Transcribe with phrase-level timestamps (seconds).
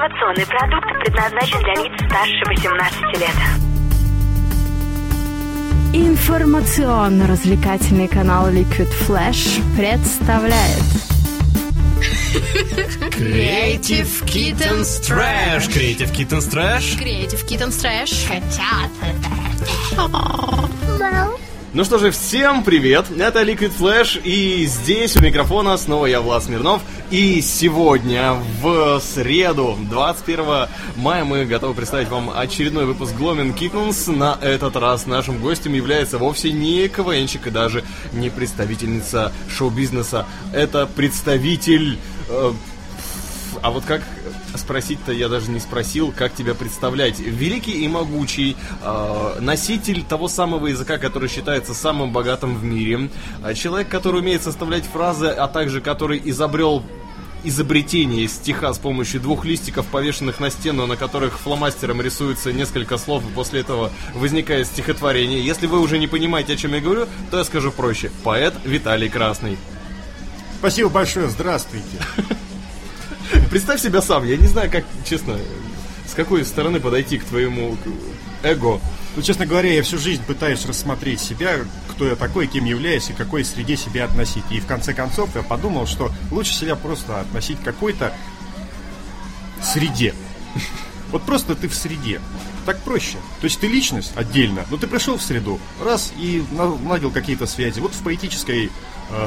[0.00, 3.36] Информационный продукт предназначен для лиц старше 18 лет.
[5.92, 10.82] Информационно-развлекательный канал Liquid Flash представляет
[13.10, 15.68] Creative Kittens Trash.
[15.68, 16.96] Creative Kittens Trash.
[16.98, 18.26] Creative Kittens Trash.
[21.72, 23.04] Ну что же, всем привет!
[23.16, 26.82] Это Liquid Flash, и здесь у микрофона снова я, Влад Смирнов.
[27.12, 34.10] И сегодня, в среду, 21 мая, мы готовы представить вам очередной выпуск Gloaming Kittens.
[34.10, 40.26] На этот раз нашим гостем является вовсе не КВНщик и даже не представительница шоу-бизнеса.
[40.52, 41.98] Это представитель...
[42.30, 42.52] э,
[43.62, 44.02] а вот как
[44.56, 47.18] спросить-то я даже не спросил, как тебя представлять.
[47.18, 53.10] Великий и могучий, э, носитель того самого языка, который считается самым богатым в мире,
[53.44, 56.82] э, человек, который умеет составлять фразы, а также который изобрел
[57.44, 63.22] изобретение стиха с помощью двух листиков, повешенных на стену, на которых фломастером рисуется несколько слов,
[63.26, 65.44] и после этого возникает стихотворение.
[65.44, 68.10] Если вы уже не понимаете, о чем я говорю, то я скажу проще.
[68.24, 69.56] Поэт Виталий Красный.
[70.58, 71.98] Спасибо большое, здравствуйте.
[73.50, 75.38] Представь себя сам, я не знаю, как, честно,
[76.06, 77.76] с какой стороны подойти к твоему
[78.42, 78.80] эго.
[79.16, 81.58] Ну, честно говоря, я всю жизнь пытаюсь рассмотреть себя,
[81.88, 84.44] кто я такой, кем являюсь и какой среде себя относить.
[84.50, 88.14] И в конце концов я подумал, что лучше себя просто относить к какой-то
[89.62, 90.14] среде.
[91.10, 92.20] Вот просто ты в среде.
[92.66, 93.16] Так проще.
[93.40, 97.80] То есть ты личность отдельно, но ты пришел в среду, раз и наладил какие-то связи.
[97.80, 98.70] Вот в поэтической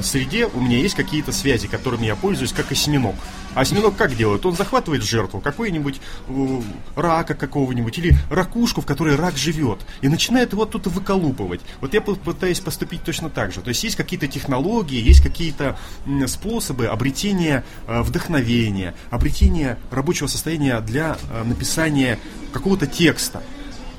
[0.01, 3.15] среде у меня есть какие-то связи, которыми я пользуюсь, как осьминог.
[3.55, 4.45] А осьминог как делает?
[4.45, 6.61] Он захватывает жертву, какой-нибудь э,
[6.95, 11.61] рака какого-нибудь, или ракушку, в которой рак живет, и начинает его оттуда выколупывать.
[11.81, 13.61] Вот я пытаюсь поступить точно так же.
[13.61, 15.77] То есть есть какие-то технологии, есть какие-то
[16.27, 22.19] способы обретения э, вдохновения, обретения рабочего состояния для э, написания
[22.51, 23.43] какого-то текста.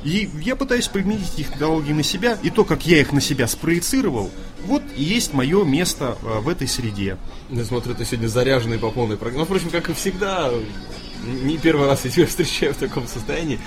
[0.04, 3.48] И я пытаюсь применить эти технологии на себя, и то, как я их на себя
[3.48, 4.30] спроецировал,
[4.66, 7.16] вот и есть мое место э, в этой среде.
[7.50, 9.40] Я смотрю, ты сегодня заряженный по полной программе.
[9.40, 10.50] Ну, впрочем, как и всегда,
[11.26, 13.58] не первый раз я тебя встречаю в таком состоянии.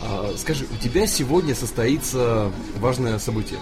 [0.00, 3.60] А, скажи, у тебя сегодня состоится важное событие.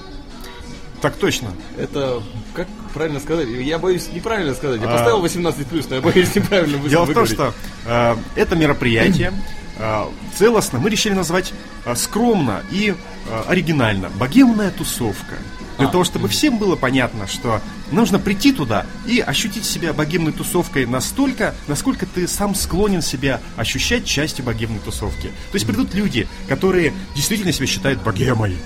[1.03, 1.49] Так точно.
[1.77, 2.23] Это,
[2.55, 3.49] как правильно сказать?
[3.49, 4.81] Я боюсь неправильно сказать.
[4.81, 4.93] Я А.
[4.93, 7.53] поставил 18+, но я боюсь неправильно Дело в том, что
[7.85, 9.33] э, это мероприятие
[9.79, 10.05] э,
[10.37, 11.53] целостно мы решили назвать
[11.85, 12.95] э, скромно и
[13.29, 14.11] э, оригинально.
[14.11, 15.35] Богемная тусовка.
[15.79, 15.91] Для А.
[15.91, 17.61] того, чтобы всем было понятно, что
[17.91, 24.05] нужно прийти туда и ощутить себя богемной тусовкой настолько, насколько ты сам склонен себя ощущать
[24.05, 25.29] частью богемной тусовки.
[25.51, 28.57] То есть придут люди, которые действительно себя считают богемой.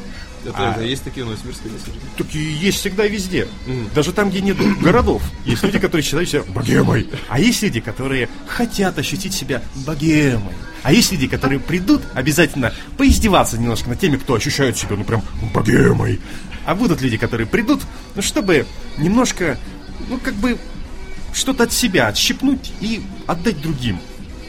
[0.47, 0.81] Это, А.
[0.83, 2.17] есть такие у нас в Новосибирске, есть?
[2.17, 3.49] Так и есть всегда везде.
[3.67, 3.91] Мгм.
[3.95, 5.23] Даже там, где нет городов.
[5.45, 7.09] Есть люди, которые считают себя богемой.
[7.29, 10.55] А есть люди, которые хотят ощутить себя богемой.
[10.83, 15.23] А есть люди, которые придут обязательно поиздеваться немножко над теми, кто ощущает себя, ну, прям
[15.53, 16.21] богемой.
[16.65, 17.83] А будут люди, которые придут,
[18.15, 18.67] ну, чтобы
[18.99, 19.59] немножко,
[20.09, 20.59] ну, как бы,
[21.33, 23.99] что-то от себя отщипнуть и отдать другим.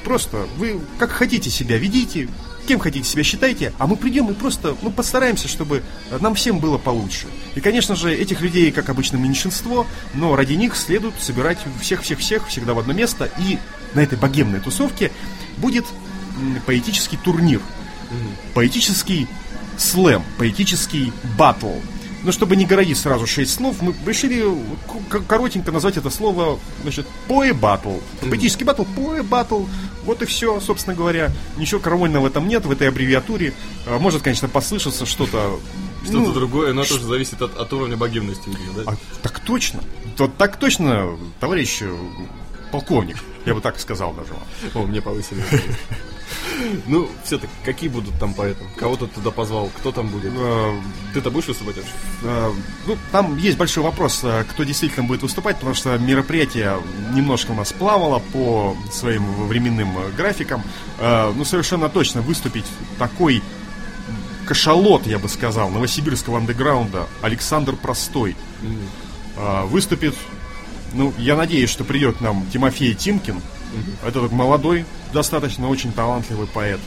[0.04, 2.30] Просто вы как хотите себя ведите,
[2.68, 5.84] кем хотите себя считайте, а мы придем и просто ну, постараемся, чтобы
[6.20, 7.28] нам всем было получше.
[7.56, 12.74] И, конечно же, этих людей, как обычно, меньшинство, но ради них следует собирать всех-всех-всех всегда
[12.74, 13.32] в одно место.
[13.40, 13.58] И
[13.96, 15.12] на этой богемной тусовке
[15.58, 15.86] будет
[16.66, 17.62] поэтический турнир,
[18.54, 19.28] поэтический
[19.78, 21.72] слэм, поэтический батл.
[22.28, 24.44] Но чтобы не городить сразу шесть слов, мы решили
[25.30, 28.00] коротенько назвать это слово, значит, поэ батл.
[28.20, 29.64] Поэтический батл, поэ батл.
[30.04, 31.32] Вот и все, собственно говоря.
[31.56, 33.54] Ничего крамольного в этом нет, в этой аббревиатуре.
[33.86, 35.58] А, Может, конечно, послышаться что-то...
[36.04, 38.92] Что-то ну, другое, но тоже зависит от, от уровня богемности, видимо, да?
[38.92, 39.80] а, так точно.
[40.18, 41.98] То- так точно, товарищ э,
[42.74, 43.24] полковник.
[43.46, 44.34] Я бы так сказал даже.
[44.74, 45.42] О, мне повысили.
[46.88, 48.64] Ну, все-таки, какие будут там поэты?
[48.78, 49.70] Кого ты туда позвал?
[49.78, 50.32] Кто там будет?
[50.36, 50.80] Э,
[51.14, 51.92] Ты-то будешь выступать вообще?
[52.24, 52.52] Э,
[52.88, 56.78] Ну, там есть большой вопрос, э, кто действительно будет выступать, потому что мероприятие
[57.14, 60.64] немножко у нас плавало по своим временным графикам.
[61.00, 62.66] Ну, совершенно точно выступить
[62.98, 63.42] такой
[64.46, 68.36] кашалот, я бы сказал, новосибирского андеграунда Александр Простой.
[69.66, 70.16] Выступит,
[70.94, 73.42] ну, я надеюсь, что придет к нам Тимофей Тимкин.
[74.02, 76.80] Это такой молодой, достаточно очень талантливый поэт.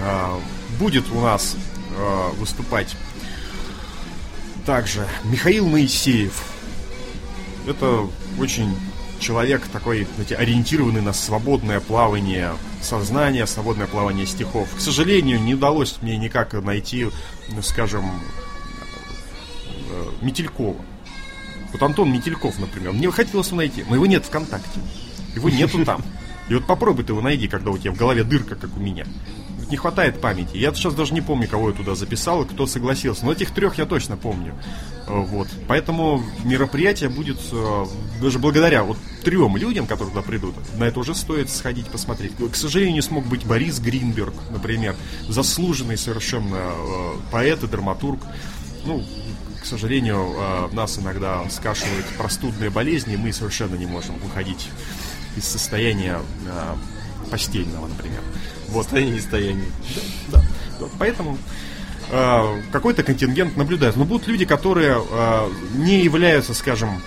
[0.00, 0.38] Э,
[0.78, 1.56] Будет у нас
[1.96, 2.96] э, выступать
[4.66, 6.42] также Михаил Моисеев.
[7.66, 8.08] Это
[8.38, 8.74] очень
[9.20, 12.52] человек такой, знаете, ориентированный на свободное плавание
[12.82, 14.68] сознания, свободное плавание стихов.
[14.76, 17.08] К сожалению, не удалось мне никак найти,
[17.50, 18.10] ну, скажем,
[19.90, 20.76] э, Метелькова.
[21.72, 24.80] Вот Антон Метельков, например, мне хотелось найти, но его нет ВКонтакте.
[25.34, 26.02] Его нету там.
[26.48, 29.06] И вот попробуй ты его найди, когда у тебя в голове дырка, как у меня.
[29.70, 30.58] Не хватает памяти.
[30.58, 33.24] Я сейчас даже не помню, кого я туда записал и кто согласился.
[33.24, 34.54] Но этих трех я точно помню.
[35.06, 35.48] Э, Вот.
[35.66, 37.86] Поэтому мероприятие будет э,
[38.20, 40.54] даже благодаря вот трем людям, которые туда придут.
[40.76, 42.32] На это уже стоит сходить посмотреть.
[42.36, 44.96] К сожалению, не смог быть Борис Гринберг, например.
[45.28, 48.20] Заслуженный совершенно э, поэт и драматург.
[48.84, 49.02] Ну,
[49.62, 54.68] к сожалению, нас иногда скашивают простудные болезни, и мы совершенно не можем выходить
[55.36, 58.20] из состояния э, постельного, например.
[58.68, 58.84] Вот.
[58.84, 59.68] Состояние стояние.
[60.28, 60.42] Да.
[60.80, 61.38] Вот поэтому
[62.10, 63.96] э, какой-то контингент наблюдает.
[63.96, 67.00] Но будут люди, которые э, не являются, скажем,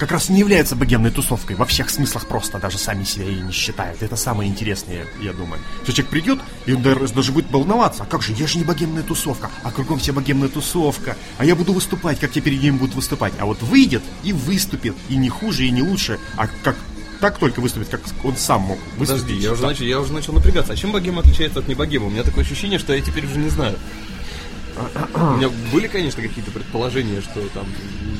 [0.00, 3.52] как раз не являются богемной тусовкой во всех смыслах просто, даже сами себя и не
[3.52, 4.02] считают.
[4.02, 5.60] Это самое интересное, я думаю.
[5.82, 8.04] Что человек придет, и он даже, будет волноваться.
[8.04, 11.18] А как же, я же не богемная тусовка, а кругом вся богемная тусовка.
[11.36, 13.34] А я буду выступать, как те перед ним будут выступать.
[13.38, 16.76] А вот выйдет и выступит, и не хуже, и не лучше, а как
[17.20, 19.22] так только выступит, как он сам мог выступить.
[19.22, 20.72] Подожди, я уже, начал, я уже начал напрягаться.
[20.72, 22.06] А чем богема отличается от небогема?
[22.06, 23.76] У меня такое ощущение, что я теперь уже не знаю.
[25.14, 27.66] У меня были, конечно, какие-то предположения, что там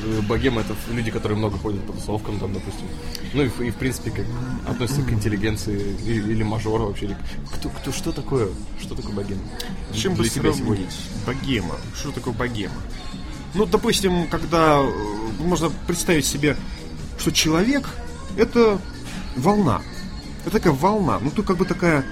[0.05, 2.85] э, богема это люди, которые много ходят по тусовкам, там, допустим.
[3.33, 4.25] Ну и, в- и в принципе, как
[4.67, 7.05] относятся к интеллигенции и- или, мажору вообще.
[7.05, 7.17] или
[7.55, 8.49] Кто, кто, что такое?
[8.79, 9.41] Что такое богема?
[9.95, 10.95] Чем бы сравнить?
[11.25, 11.75] Богема.
[11.95, 12.75] Что такое богема?
[13.55, 14.91] Ну, допустим, когда э,
[15.39, 16.55] можно представить себе,
[17.17, 17.89] что человек
[18.37, 18.79] это
[19.35, 19.81] волна.
[20.41, 21.19] Это такая волна.
[21.19, 22.03] Ну, то как бы такая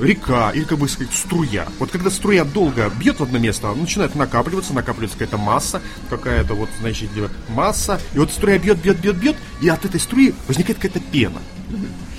[0.00, 1.66] река или, как бы сказать, струя.
[1.78, 6.68] Вот когда струя долго бьет в одно место, начинает накапливаться, накапливается какая-то масса, какая-то вот,
[6.80, 7.10] значит,
[7.48, 8.00] масса.
[8.14, 11.40] И вот струя бьет, бьет, бьет, бьет, и от этой струи возникает какая-то пена.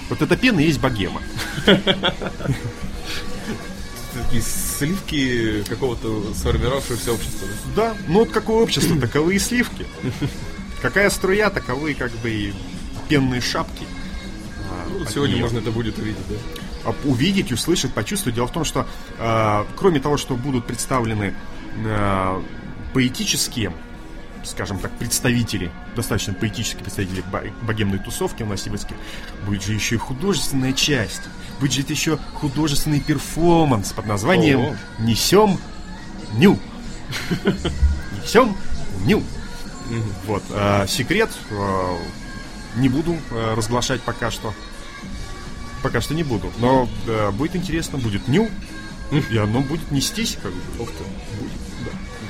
[0.09, 1.21] Вот эта пена и есть богема.
[4.13, 7.47] Такие сливки какого-то сформировавшегося общества.
[7.75, 7.95] да?
[8.07, 9.85] Ну вот какое общество, таковы и сливки.
[10.81, 12.53] Какая струя, таковы как бы и
[13.13, 13.85] пенные шапки.
[14.89, 15.43] Ну, сегодня неё.
[15.43, 16.35] можно это будет увидеть, да?
[16.85, 18.35] А увидеть, услышать, почувствовать.
[18.35, 18.87] Дело в том, что
[19.19, 21.35] э, кроме того, что будут представлены
[21.85, 22.41] э,
[22.91, 23.71] поэтические,
[24.43, 28.95] скажем так, представители, достаточно поэтические представители бо- богемной тусовки у нас сибирских,
[29.45, 31.21] будет же еще и художественная часть.
[31.59, 34.75] Будет же еще художественный перформанс под названием Ого.
[34.97, 35.59] «Несем
[36.33, 36.57] ню».
[38.23, 38.57] «Несем
[39.05, 39.21] ню».
[40.25, 40.43] Вот.
[40.87, 41.29] секрет
[42.75, 44.53] не буду э, разглашать пока что.
[45.81, 46.51] Пока что не буду.
[46.59, 48.49] Но э, будет интересно, будет ню.
[49.29, 50.83] И оно будет нестись, как бы.
[50.83, 51.03] Ух ты.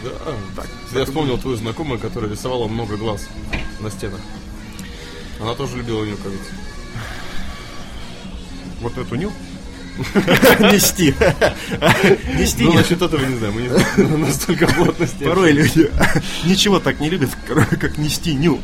[0.04, 0.10] Да.
[0.56, 0.68] Так.
[0.94, 3.28] Я вспомнил твою знакомую, которая рисовала много глаз
[3.80, 4.20] на стенах.
[5.40, 6.52] Она тоже любила ее, кажется.
[8.82, 9.32] Вот эту ню.
[10.60, 11.14] Нести.
[12.38, 12.64] Нести.
[12.64, 15.24] Ну, насчет этого не знаю, мы не знаем настолько плотности.
[15.24, 15.92] Порой люди
[16.46, 17.30] ничего так не любят,
[17.80, 18.60] как нести ню.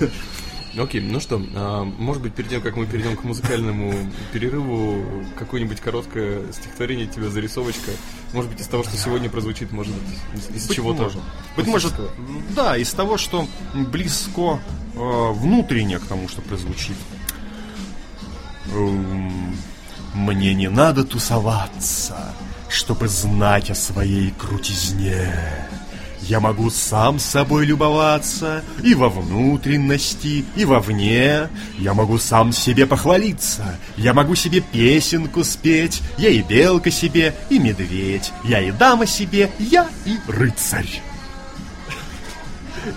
[0.78, 3.94] Окей, ну что, а, может быть, перед тем, как мы перейдем к музыкальному
[4.32, 7.92] перерыву, какое-нибудь короткое стихотворение тебе, зарисовочка,
[8.34, 11.04] может быть, из того, что сегодня прозвучит, может быть, из, чего-то.
[11.04, 11.20] может.
[11.56, 11.94] Быть может,
[12.54, 14.60] да, из того, что близко
[14.94, 16.96] э, внутренне к тому, что прозвучит.
[18.74, 19.56] Эм,
[20.14, 22.34] Мне не надо тусоваться,
[22.68, 25.32] чтобы знать о своей крутизне.
[26.28, 31.48] Я могу сам собой любоваться и во внутренности, и вовне.
[31.78, 33.78] Я могу сам себе похвалиться.
[33.96, 36.02] Я могу себе песенку спеть.
[36.18, 38.32] Я и белка себе, и медведь.
[38.42, 41.00] Я и дама себе, я и рыцарь.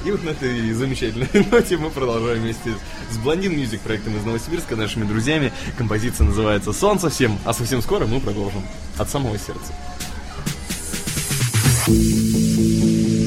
[0.05, 2.73] И вот на этой замечательной ноте мы продолжаем вместе
[3.11, 5.53] с Блондин Music проектом из Новосибирска, нашими друзьями.
[5.77, 8.63] Композиция называется «Солнце всем», а совсем скоро мы продолжим
[8.97, 9.73] от самого сердца.
[11.87, 13.18] Лед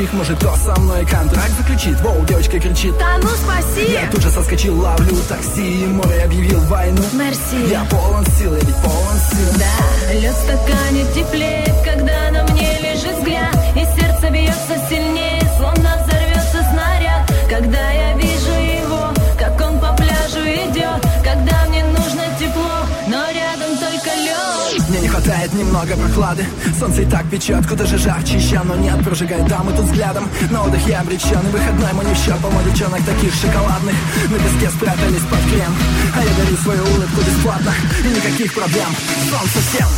[0.00, 2.00] плохих Может кто со мной контракт заключит?
[2.00, 2.96] Воу, девочка кричит.
[2.98, 3.92] Да ну спаси!
[3.92, 7.02] Я тут же соскочил, ловлю такси И море объявил войну.
[7.12, 7.70] Мерси!
[7.70, 9.58] Я полон сил, я ведь полон сил.
[9.58, 13.56] Да, лед в стакане теплеет, когда на мне лежит взгляд.
[13.74, 17.32] И сердце бьется сильнее, словно взорвется снаряд.
[17.48, 18.52] Когда я вижу
[18.84, 21.00] его, как он по пляжу идет.
[21.24, 24.88] Когда мне нужно тепло, но рядом только лед.
[24.88, 26.46] Мне не хватает немного прохлады
[26.80, 28.38] Солнце и так печет, куда же жарче.
[28.38, 32.14] Еще Но нет, прожигает дамы тут взглядом На отдых я обречен, и выходной мой не
[32.14, 33.94] в счет Полно девчонок таких шоколадных.
[34.30, 35.74] На песке спрятались под крем
[36.16, 37.74] А я дарю свою улыбку бесплатно.
[38.02, 38.88] И никаких проблем,
[39.28, 39.88] солнце всем.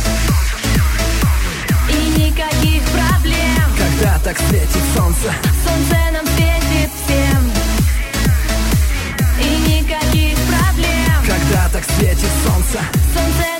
[1.89, 3.63] И никаких проблем.
[3.77, 5.31] Когда так светит солнце?
[5.63, 7.51] Солнце нам светит всем.
[9.39, 11.15] И никаких проблем.
[11.25, 12.79] Когда так светит солнце?
[13.13, 13.52] Солнце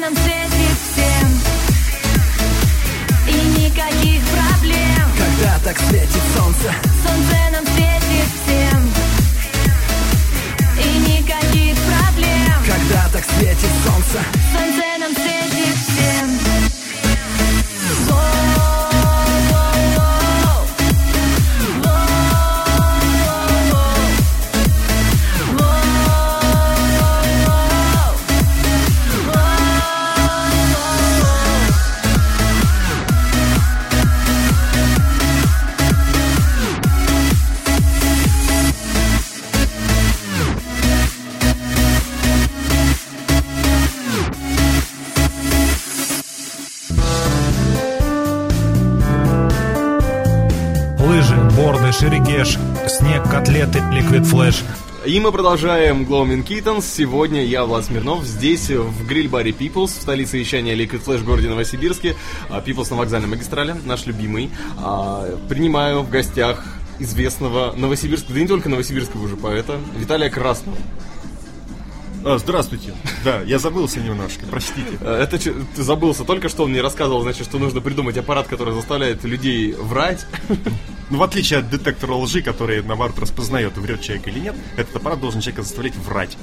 [55.06, 56.84] И мы продолжаем Glowing Kittens.
[56.84, 61.50] Сегодня я, Влад Смирнов, здесь, в гриль-баре Peoples, в столице вещания Liquid Flash в городе
[61.50, 62.16] Новосибирске.
[62.50, 64.50] А, Peoples на вокзальной магистрали, наш любимый.
[64.78, 66.64] А, Принимаю в гостях
[67.00, 70.78] известного новосибирского, да не только новосибирского уже поэта, Виталия Красного.
[72.24, 72.94] А, здравствуйте.
[73.26, 74.98] Да, я забылся немножко, простите.
[75.02, 79.26] Это ты забылся только что, он мне рассказывал, значит, что нужно придумать аппарат, который заставляет
[79.26, 80.26] людей врать.
[81.14, 85.20] Ну, в отличие от детектора лжи, который, наоборот, распознает, врет человек или нет, этот аппарат
[85.20, 86.36] должен человека заставлять врать.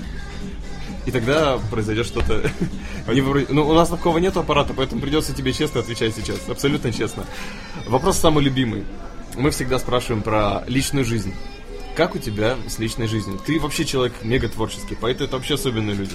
[1.06, 2.48] И тогда произойдет что-то.
[3.08, 6.48] Ну, у нас такого нет аппарата, поэтому придется тебе честно отвечать сейчас.
[6.48, 7.26] Абсолютно честно.
[7.86, 8.84] Вопрос самый любимый.
[9.34, 11.34] Мы всегда спрашиваем про личную жизнь.
[11.96, 13.40] Как у тебя с личной жизнью?
[13.44, 16.14] Ты вообще человек мега творческий, поэты это вообще особенные люди.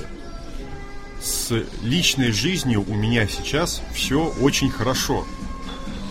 [1.21, 1.51] С
[1.83, 5.25] личной жизнью у меня сейчас все очень хорошо.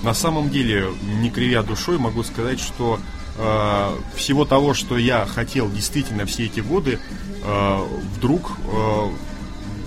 [0.05, 0.89] На самом деле,
[1.21, 3.01] не кривя душой, могу сказать, что
[3.39, 6.99] э, всего того, что я хотел действительно все эти годы,
[7.43, 7.85] э,
[8.17, 9.09] вдруг, э,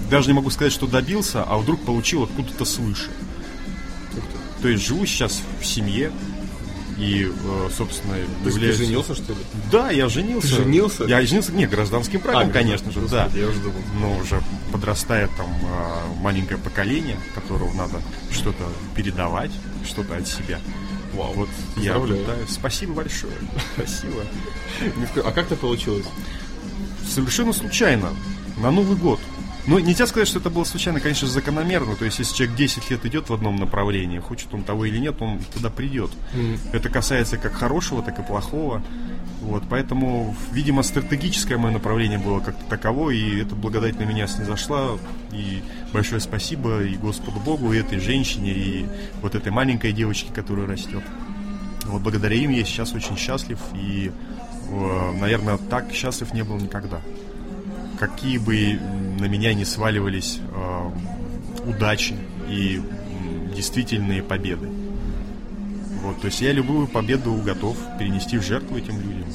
[0.10, 3.10] даже не могу сказать, что добился, а вдруг получил откуда-то свыше.
[4.64, 6.12] То есть живу сейчас в семье
[6.98, 9.40] и, э, собственно, Ты, являюсь- женился, что ли?
[9.72, 10.48] Да, я женился.
[10.48, 11.04] Ты женился?
[11.04, 13.30] Я женился, не, гражданским браком, А, конечно же, да.
[13.36, 13.76] Я уже думал.
[14.00, 18.66] Но уже подрастает там а, маленькое поколение, которому надо что-то
[18.98, 19.52] передавать,
[19.86, 20.60] что-то от себя.
[21.14, 22.50] Вау, Вот я пытаюсь.
[22.50, 23.32] Спасибо большое.
[23.76, 24.24] Спасибо.
[25.24, 26.06] А как это получилось?
[27.10, 28.10] Совершенно случайно.
[28.58, 29.22] На Новый год.
[29.68, 31.98] Ну, нельзя сказать, что это было случайно, конечно, закономерно.
[31.98, 35.22] То есть, если человек 10 лет идет в одном направлении, хочет он того или нет,
[35.22, 36.10] он туда придет.
[36.72, 38.82] Это касается как хорошего, так и плохого.
[39.42, 44.98] Вот, поэтому, видимо, стратегическое мое направление было как-то таково, и эта благодать на меня снизошла.
[45.34, 48.86] И большое спасибо и Господу Богу, и этой женщине, и
[49.22, 51.04] вот этой маленькой девочке, которая растет.
[51.86, 54.12] Вот благодаря им я сейчас очень счастлив, и,
[54.70, 57.02] э, наверное, так счастлив не был никогда
[57.98, 58.80] какие бы
[59.20, 60.90] на меня не сваливались э,
[61.70, 62.16] удачи
[62.48, 62.82] и
[63.56, 64.70] действительные победы.
[66.04, 69.28] Вот, то есть я любую победу готов перенести в жертву этим людям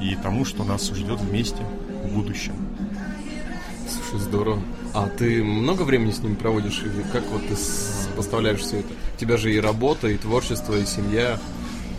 [0.00, 1.62] и тому, что нас ждет вместе
[2.04, 2.54] в будущем.
[3.88, 4.62] Слушай, здорово.
[4.92, 6.80] А ты много времени с ними проводишь?
[6.82, 7.56] Или как вот ты
[8.16, 8.88] поставляешь все это?
[9.16, 11.38] У тебя же и работа, и творчество, и семья.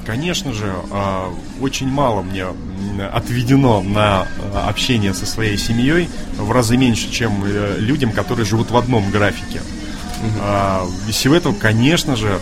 [0.05, 2.45] Конечно же, а, очень мало мне
[3.11, 8.69] отведено на а, общение со своей семьей, в разы меньше, чем э, людям, которые живут
[8.69, 9.61] в одном графике.
[10.41, 12.39] А, Из всего этого, конечно же,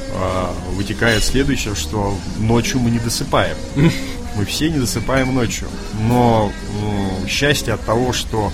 [0.74, 3.56] вытекает следующее, что ночью мы не досыпаем.
[4.36, 5.68] Мы все не досыпаем ночью.
[6.10, 6.52] Но
[6.82, 8.52] м, счастье от того, что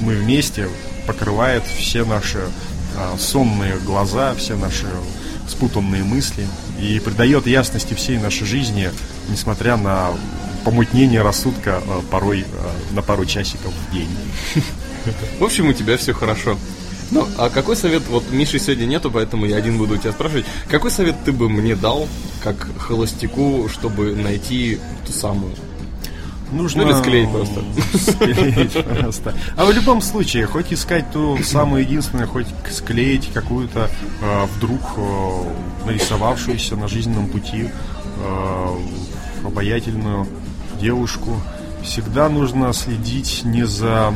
[0.00, 0.68] мы вместе,
[1.06, 2.40] покрывает все наши
[3.20, 4.88] сонные глаза, все наши
[5.46, 6.44] спутанные мысли
[6.82, 8.90] и придает ясности всей нашей жизни,
[9.28, 10.10] несмотря на
[10.64, 14.08] помутнение рассудка а, порой а, на пару часиков в день.
[15.38, 16.58] В общем, у тебя все хорошо.
[17.12, 20.46] Ну, а какой совет, вот Миши сегодня нету, поэтому я один буду у тебя спрашивать.
[20.68, 22.08] Какой совет ты бы мне дал,
[22.42, 25.54] как холостяку, чтобы найти ту самую?
[26.52, 26.84] Нужно...
[26.84, 27.62] Ну, или склеить просто.
[28.12, 29.34] Склеить просто.
[29.56, 33.90] А в любом случае, хоть искать ту самую единственную, хоть склеить какую-то
[34.20, 37.70] э, вдруг э, нарисовавшуюся на жизненном пути
[38.18, 38.76] э,
[39.44, 40.28] обаятельную
[40.80, 41.40] девушку,
[41.82, 44.14] всегда нужно следить не за...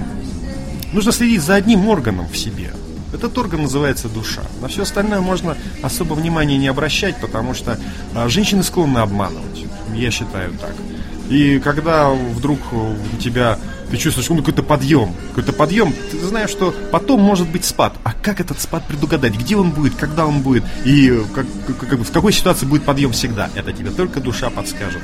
[0.93, 2.73] Нужно следить за одним органом в себе.
[3.13, 4.43] Этот орган называется душа.
[4.61, 7.79] На все остальное можно особо внимания не обращать, потому что
[8.15, 9.65] а, женщины склонны обманывать.
[9.95, 10.75] Я считаю так.
[11.29, 13.59] И когда вдруг у тебя
[13.91, 17.95] ты чувствуешь ну, какой-то подъем, какой-то подъем, ты знаешь, что потом может быть спад.
[18.05, 19.35] А как этот спад предугадать?
[19.35, 23.13] Где он будет, когда он будет и как, как, как в какой ситуации будет подъем
[23.13, 23.49] всегда?
[23.55, 25.03] Это тебе только душа подскажет.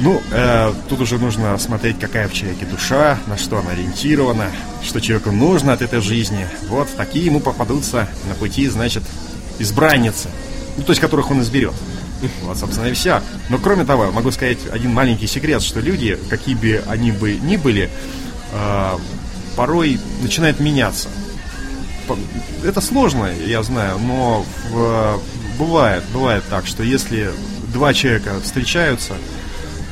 [0.00, 4.46] Ну, э, тут уже нужно смотреть, какая в человеке душа, на что она ориентирована,
[4.82, 6.46] что человеку нужно от этой жизни.
[6.68, 9.02] Вот такие ему попадутся на пути, значит,
[9.58, 10.28] избранницы,
[10.76, 11.74] ну, то есть которых он изберет.
[12.42, 13.22] Вот, собственно, и все.
[13.48, 17.56] Но кроме того, могу сказать один маленький секрет, что люди, какие бы они бы ни
[17.56, 17.90] были,
[18.52, 18.98] э,
[19.56, 21.08] порой начинают меняться.
[22.64, 24.46] Это сложно, я знаю, но
[25.58, 27.30] бывает, бывает так, что если
[27.72, 29.14] два человека встречаются,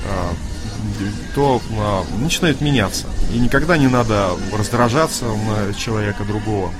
[0.07, 0.35] а,
[1.35, 3.07] то а, начинают меняться.
[3.33, 6.72] И никогда не надо раздражаться на человека другого.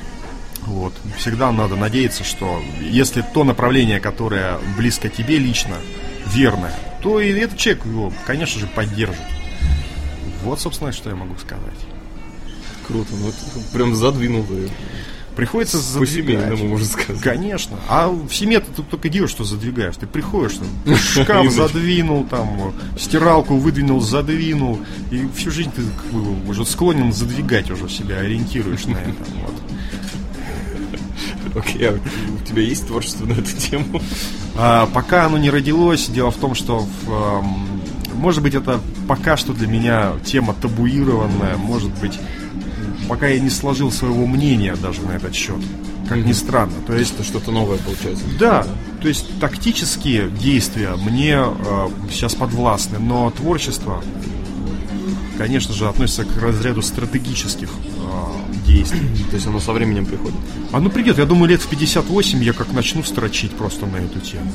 [0.67, 0.93] Вот.
[1.17, 5.77] Всегда надо надеяться, что если то направление, которое близко тебе лично,
[6.27, 9.23] верное, то и этот человек его, конечно же, поддержит.
[10.43, 11.63] Вот, собственно, что я могу сказать.
[12.87, 14.71] Круто, ну это прям задвинул ты.
[15.37, 16.39] Приходится задвигать.
[16.39, 17.23] По-семейному, можно сказать.
[17.23, 17.79] Конечно.
[17.89, 19.97] А в семье ты тут только делаешь, что задвигаешь.
[19.97, 24.81] Ты приходишь, там, шкаф задвинул, там, стиралку выдвинул, задвинул.
[25.11, 25.83] И всю жизнь ты
[26.49, 29.25] уже склонен задвигать уже себя, ориентируешь на это.
[29.43, 29.55] Вот.
[31.57, 34.01] Окей, а у тебя есть творчество на эту тему?
[34.57, 37.81] А, пока оно не родилось, дело в том, что в, эм,
[38.15, 42.19] может быть это пока что для меня тема табуированная, может быть
[43.09, 45.59] пока я не сложил своего мнения даже на этот счет.
[46.09, 46.75] Как ни странно.
[46.87, 48.25] То есть Это что-то новое получается.
[48.39, 48.67] Да,
[49.01, 54.03] то есть тактические действия мне э, сейчас подвластны, но творчество,
[55.39, 59.01] конечно же, относится к разряду стратегических э, действий.
[59.31, 60.37] То есть оно со временем приходит.
[60.73, 64.51] Оно придет, я думаю, лет в 58 я как начну строчить просто на эту тему.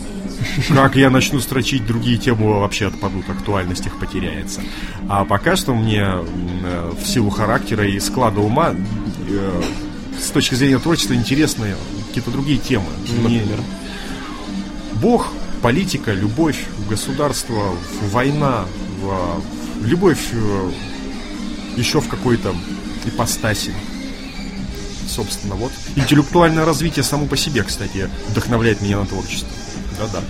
[0.70, 4.62] Как я начну строчить, другие темы вообще отпадут, актуальность их потеряется.
[5.08, 8.74] А пока что мне э, в силу характера и склада ума
[9.30, 9.62] э,
[10.20, 11.76] с точки зрения творчества интересны
[12.08, 12.86] какие-то другие темы.
[13.22, 13.60] Например?
[14.96, 15.28] Бог,
[15.62, 17.70] политика, любовь, государство,
[18.12, 18.66] война,
[19.02, 19.42] в-
[19.82, 20.72] любовь э,
[21.76, 22.56] еще в какой-то
[23.06, 23.74] ипостаси.
[25.08, 25.72] Собственно, вот.
[25.96, 29.50] Интеллектуальное развитие само по себе, кстати, вдохновляет меня на творчество.
[30.00, 30.22] Да-да.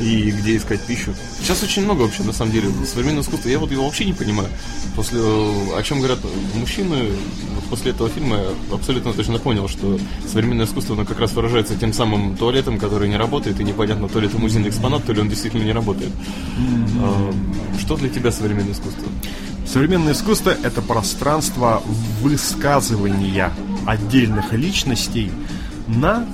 [0.00, 1.14] И где искать пищу.
[1.40, 3.48] Сейчас очень много вообще, на самом деле, современного искусства.
[3.48, 4.48] Я вот его вообще не понимаю.
[4.94, 6.18] После, э, о чем говорят
[6.54, 7.10] мужчины,
[7.54, 11.76] вот после этого фильма я абсолютно точно понял, что современное искусство, оно как раз выражается
[11.76, 15.20] тем самым туалетом, который не работает, и непонятно, то ли это музейный экспонат, то ли
[15.20, 16.12] он действительно не работает.
[17.00, 17.34] А,
[17.78, 19.04] Что для тебя современное искусство?
[19.66, 21.82] Современное искусство– это пространство
[22.22, 23.52] высказывания
[23.86, 25.30] отдельных личностей
[25.86, 26.26] на,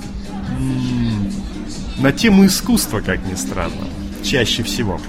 [1.97, 3.87] на тему искусства, как ни странно,
[4.23, 4.99] чаще всего.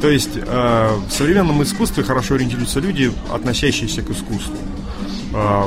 [0.00, 4.56] То есть э, в современном искусстве хорошо ориентируются люди, относящиеся к искусству.
[5.32, 5.64] Э,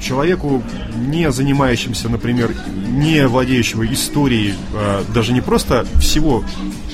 [0.00, 0.62] человеку,
[0.96, 2.54] не занимающимся, например,
[2.88, 6.44] не владеющего историей, э, даже не просто всего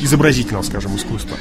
[0.00, 1.36] изобразительного, скажем, искусства,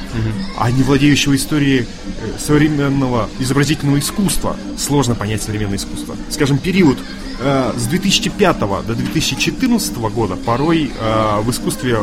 [0.57, 6.15] а не владеющего историей э, современного изобразительного искусства, сложно понять современное искусство.
[6.29, 6.97] Скажем, период
[7.39, 11.99] э, с 2005 до 2014 года порой э, в искусстве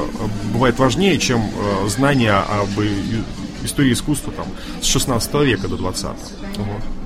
[0.53, 1.43] бывает важнее, чем
[1.87, 2.69] знания об
[3.65, 4.47] истории искусства там,
[4.81, 6.05] с 16 века до 20
[6.59, 7.02] Вот.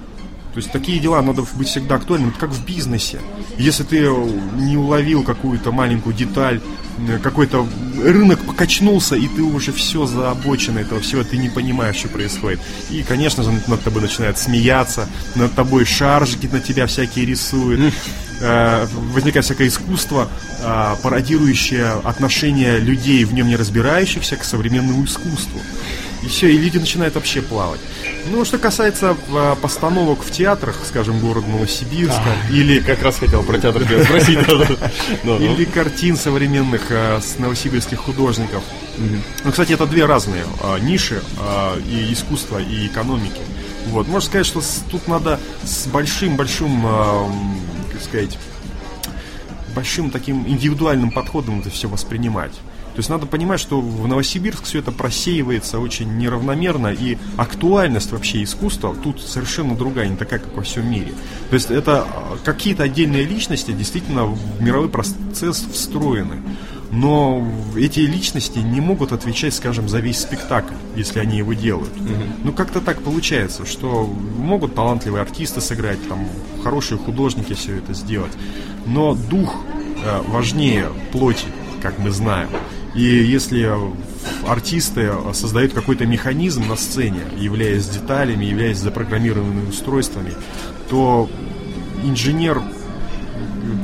[0.56, 3.20] То есть такие дела надо быть всегда актуальными, это как в бизнесе.
[3.58, 4.08] Если ты
[4.56, 6.62] не уловил какую-то маленькую деталь,
[7.06, 7.68] э, какой-то
[8.02, 12.58] рынок покачнулся, и ты уже все заобочено этого всего, ты не понимаешь, что происходит.
[12.88, 17.92] И, конечно же, над тобой начинают смеяться, над тобой шаржики на тебя всякие рисуют.
[18.40, 20.26] Э, Возникает всякое искусство,
[20.62, 25.60] э, пародирующее отношение людей, в нем не разбирающихся, к современному искусству.
[26.22, 27.80] И все, и люди начинают вообще плавать.
[28.30, 33.58] Ну, что касается э, постановок в театрах, скажем, города Новосибирска, или, Как раз хотел про
[33.58, 34.38] театр спросить.
[34.48, 35.38] Ну, ну.
[35.38, 38.62] или картин современных э, с новосибирских художников.
[39.44, 41.22] Ну, кстати, это две разные э, ниши
[41.86, 43.40] и искусства, и экономики.
[43.86, 47.30] Вот, можно сказать, что тут надо с большим-большим, а,
[47.92, 48.36] как сказать,
[49.74, 52.52] большим таким индивидуальным подходом это все воспринимать.
[52.96, 58.42] То есть надо понимать, что в Новосибирск все это просеивается очень неравномерно, и актуальность вообще
[58.42, 61.12] искусства тут совершенно другая, не такая, как во всем мире.
[61.50, 66.36] То есть это а, какие-то отдельные личности действительно в мировой процесс встроены.
[66.90, 71.92] Но эти личности не могут отвечать, скажем, за весь спектакль, если они его делают.
[72.44, 76.26] Ну, как-то так получается, что могут талантливые артисты сыграть, там,
[76.64, 78.32] хорошие художники все это сделать.
[78.86, 79.54] Но дух
[80.02, 81.44] э, важнее плоти,
[81.82, 82.48] как мы знаем.
[82.96, 83.70] И если
[84.48, 90.32] артисты создают какой-то механизм на сцене, являясь деталями, являясь запрограммированными устройствами,
[90.88, 91.28] то
[92.02, 92.62] инженер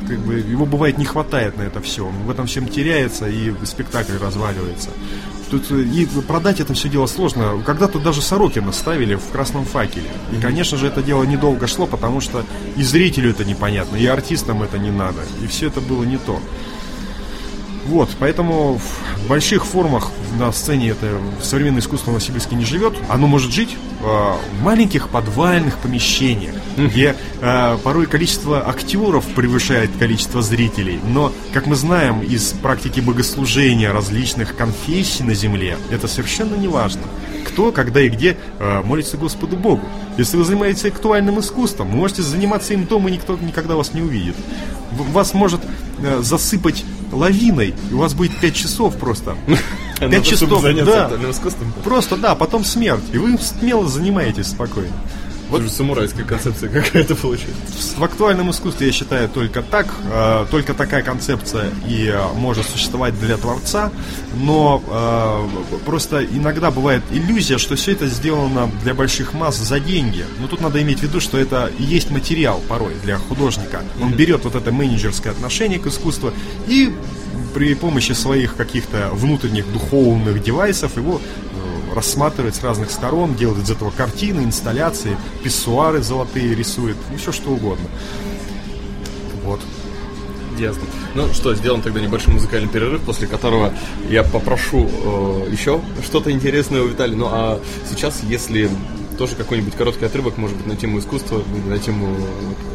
[0.09, 2.07] как бы его бывает не хватает на это все.
[2.07, 4.88] Он в этом всем теряется и спектакль разваливается.
[5.51, 7.62] Тут и продать это все дело сложно.
[7.66, 10.09] Когда-то даже Сорокина ставили в красном факеле.
[10.35, 12.46] И, конечно же, это дело недолго шло, потому что
[12.77, 15.20] и зрителю это непонятно, и артистам это не надо.
[15.44, 16.40] И все это было не то.
[17.87, 22.95] Вот, поэтому в больших формах на сцене это современное искусство в Новосибирске не живет.
[23.09, 30.42] Оно может жить э, в маленьких подвальных помещениях, где э, порой количество актеров превышает количество
[30.42, 31.01] зрителей.
[31.05, 37.03] Но, как мы знаем из практики богослужения различных конфессий на земле, это совершенно не важно.
[37.47, 39.83] Кто, когда и где э, молится Господу Богу.
[40.16, 44.37] Если вы занимаетесь актуальным искусством, можете заниматься им дома, и никто никогда вас не увидит.
[44.92, 45.61] Вас может
[46.03, 49.37] э, засыпать лавиной, и у вас будет 5 часов просто.
[50.01, 51.09] Надо, Пять чтобы часов, заняться да.
[51.85, 53.05] Просто, да, потом смерть.
[53.12, 54.92] И вы смело занимаетесь спокойно.
[55.52, 57.60] Вот самурайская концепция какая-то получается.
[57.98, 63.20] В актуальном искусстве, я считаю, только так, э, только такая концепция и э, может существовать
[63.20, 63.92] для творца,
[64.34, 70.24] но э, просто иногда бывает иллюзия, что все это сделано для больших масс за деньги.
[70.40, 73.82] Но тут надо иметь в виду, что это и есть материал порой для художника.
[74.00, 76.32] Он берет вот это менеджерское отношение к искусству
[76.66, 76.94] и
[77.52, 81.20] при помощи своих каких-то внутренних духовных девайсов его
[81.92, 87.33] э, рассматривает с разных сторон, делает из этого картины, инсталляции, писсуары золотые рисует, ну, все
[87.33, 87.88] что угодно.
[89.44, 89.61] Вот.
[90.59, 90.83] Ясно.
[91.14, 93.72] Ну что, сделаем тогда небольшой музыкальный перерыв, после которого
[94.09, 97.16] я попрошу э, еще что-то интересное у Виталия.
[97.16, 98.70] Ну а сейчас, если
[99.18, 102.16] тоже какой-нибудь короткий отрывок, может быть, на тему искусства, на тему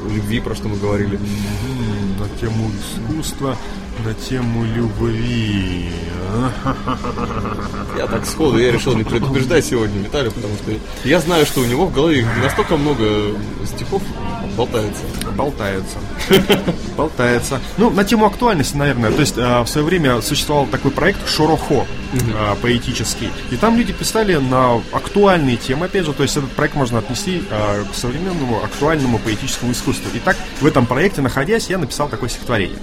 [0.10, 1.20] любви, про что мы говорили.
[2.20, 3.58] На тему искусства,
[4.06, 5.90] на тему любви.
[7.98, 10.72] Я так сходу, я решил не предупреждать сегодня Виталию, потому что
[11.08, 14.02] я знаю, что у него в голове настолько много стихов
[14.56, 15.04] болтается.
[15.36, 15.98] Болтается.
[16.98, 17.62] Болтается.
[17.78, 19.12] Ну, на тему актуальности, наверное.
[19.12, 23.30] То есть э, в свое время существовал такой проект Шорохо э, поэтический.
[23.52, 26.14] И там люди писали на актуальные темы, опять же.
[26.14, 30.10] То есть этот проект можно отнести э, к современному актуальному поэтическому искусству.
[30.14, 32.80] И так в этом проекте, находясь, я написал такое стихотворение.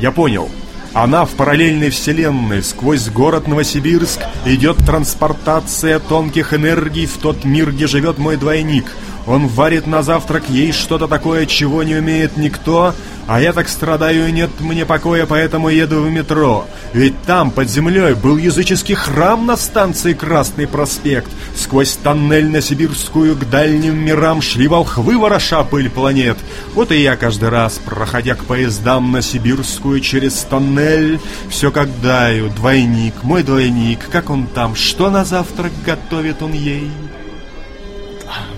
[0.00, 0.48] Я понял.
[0.94, 7.86] Она в параллельной вселенной, сквозь город Новосибирск идет транспортация тонких энергий в тот мир, где
[7.86, 8.86] живет мой двойник.
[9.26, 12.94] Он варит на завтрак ей что-то такое, чего не умеет никто,
[13.28, 16.66] а я так страдаю и нет мне покоя, поэтому еду в метро.
[16.94, 21.30] Ведь там, под землей, был языческий храм на станции Красный проспект.
[21.54, 26.38] Сквозь тоннель на Сибирскую к дальним мирам шли волхвы вороша пыль планет.
[26.72, 32.48] Вот и я каждый раз, проходя к поездам на Сибирскую через тоннель, все как даю,
[32.48, 36.90] двойник, мой двойник, как он там, что на завтрак готовит он ей?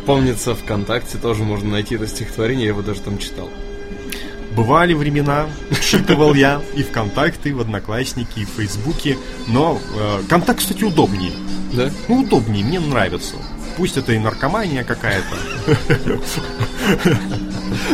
[0.07, 3.51] Помнится, ВКонтакте тоже можно найти это стихотворение, я его даже там читал.
[4.55, 5.47] Бывали времена,
[5.81, 11.33] читывал я и ВКонтакте, и в Одноклассники, и в Фейсбуке, но э, Контакт, кстати, удобнее.
[11.73, 11.91] Да?
[12.09, 13.37] Ну, удобнее, мне нравится.
[13.77, 15.37] Пусть это и наркомания какая-то.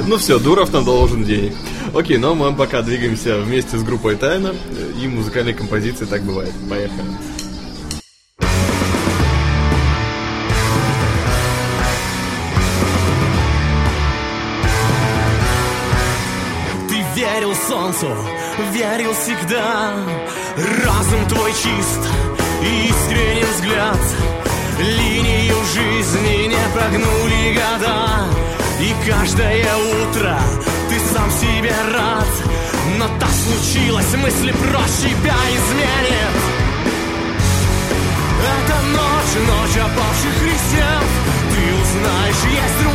[0.06, 1.52] Ну все, Дуров нам должен денег.
[1.94, 4.54] Окей, но мы пока двигаемся вместе с группой Тайна
[5.00, 6.52] и музыкальной композиции так бывает.
[6.68, 7.04] Поехали.
[17.68, 18.08] Солнцу,
[18.72, 19.92] верил всегда.
[20.84, 22.00] Разум твой чист
[22.62, 23.98] и искренен взгляд.
[24.78, 28.28] Линию жизни не прогнули года.
[28.80, 30.38] И каждое утро
[30.88, 32.28] ты сам себе рад.
[32.98, 36.36] Но так случилось, мысли прочь тебя изменит
[38.40, 41.04] Это ночь, ночь опавших листьев
[41.50, 42.85] Ты узнаешь, есть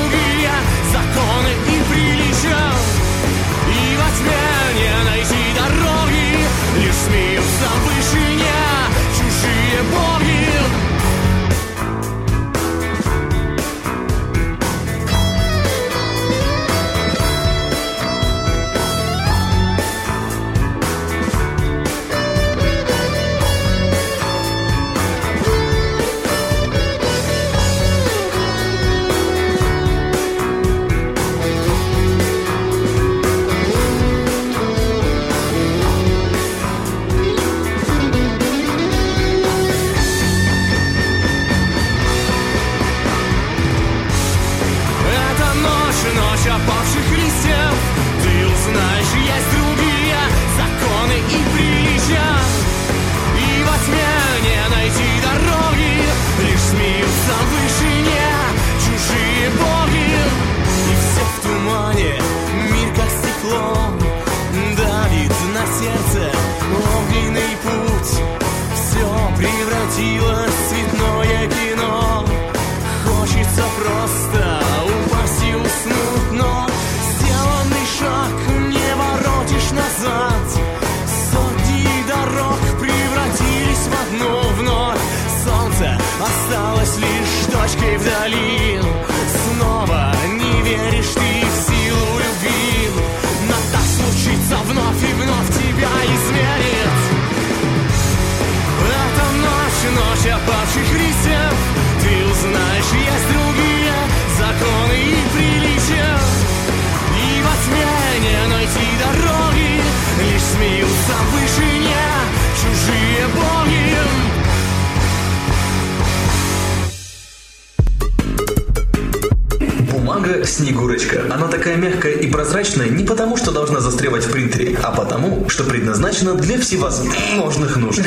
[120.51, 121.23] Снегурочка.
[121.29, 125.63] Она такая мягкая и прозрачная не потому, что должна застревать в принтере, а потому, что
[125.63, 128.01] предназначена для всевозможных нужд.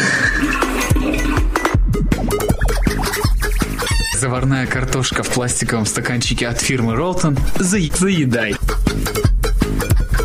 [4.20, 7.38] Заварная картошка в пластиковом стаканчике от фирмы Ролтон.
[7.58, 8.56] Заедай.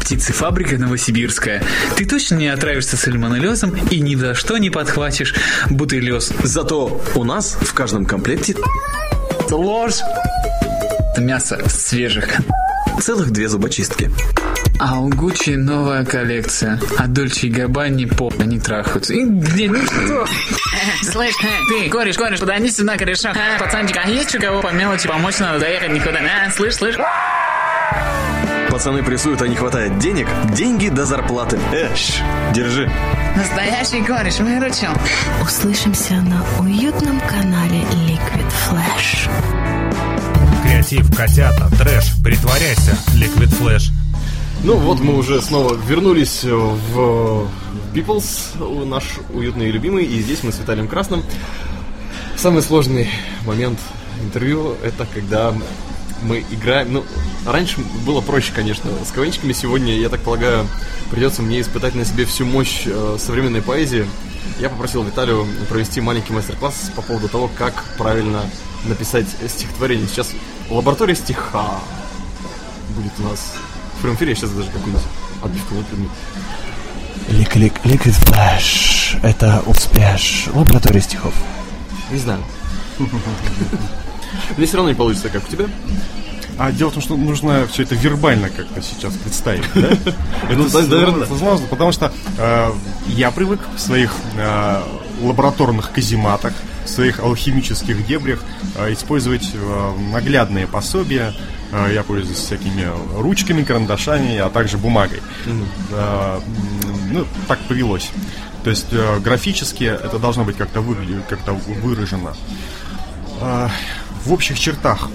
[0.02, 1.64] Птицефабрика Новосибирская.
[1.96, 5.36] Ты точно не отравишься сальмонеллезом и ни за что не подхватишь
[5.70, 6.34] бутылез.
[6.44, 8.56] Зато у нас в каждом комплекте
[9.52, 10.00] Ложь.
[11.20, 12.38] Мясо свежих.
[13.02, 14.10] целых две зубочистки.
[14.80, 16.80] А у Гуччи новая коллекция.
[16.98, 19.14] А Дольче и Габбани по они трахаются.
[19.14, 20.26] И где, ну что?
[21.04, 21.36] Слышь,
[21.70, 23.36] ты, кореш, кореш, подойди сюда, корешок.
[23.36, 26.20] А, Пацанчик, а есть у кого по мелочи помочь надо доехать никуда?
[26.20, 26.96] А, слышь, слышь?
[28.70, 30.28] Пацаны прессуют, а не хватает денег.
[30.56, 31.60] Деньги до зарплаты.
[31.74, 32.22] Эш,
[32.54, 32.90] держи.
[33.36, 34.92] Настоящий кореш, выручил.
[35.44, 39.30] Услышимся на уютном канале Liquid Flash.
[40.80, 43.92] Креатив, котята, трэш, притворяйся, Liquid Flash.
[44.64, 47.50] Ну вот мы уже снова вернулись в
[47.94, 51.22] People's, наш уютный и любимый, и здесь мы с Виталием Красным.
[52.38, 53.10] Самый сложный
[53.46, 53.78] момент
[54.24, 55.54] интервью это когда
[56.22, 56.94] мы играем.
[56.94, 57.04] Ну,
[57.46, 59.52] раньше было проще, конечно, с КВНчиками.
[59.52, 60.66] Сегодня, я так полагаю,
[61.12, 64.06] придется мне испытать на себе всю мощь э, современной поэзии.
[64.60, 68.42] Я попросил Виталию провести маленький мастер-класс по поводу того, как правильно
[68.86, 70.08] написать стихотворение.
[70.08, 70.32] Сейчас
[70.70, 71.80] лаборатория стиха
[72.96, 73.56] будет у нас
[73.98, 74.32] в прямом эфире.
[74.32, 75.06] Я сейчас даже какую-нибудь
[75.42, 76.10] отбивку выпрямлю.
[77.30, 79.20] Liquid Flash.
[79.24, 80.48] Это успеш.
[80.54, 81.34] Лаборатория стихов.
[82.12, 82.44] Не знаю.
[84.58, 85.66] Мне все равно не получится, как у тебя.
[86.60, 89.92] А дело в том, что нужно все это вербально как-то сейчас представить, да?
[90.54, 92.72] Ну, Это наверное, сложно, потому что э,
[93.08, 94.82] я привык в своих э,
[95.22, 96.52] лабораторных казематах,
[96.84, 98.44] в своих алхимических дебрях
[98.76, 99.50] э, использовать
[100.12, 101.34] наглядные пособия.
[101.94, 105.22] Я пользуюсь всякими ручками, карандашами, а также бумагой.
[107.12, 108.10] Ну, так повелось.
[108.64, 108.88] То есть
[109.24, 112.34] графически это должно быть как-то выглядеть, как-то выражено.
[113.40, 115.10] В общих чертах,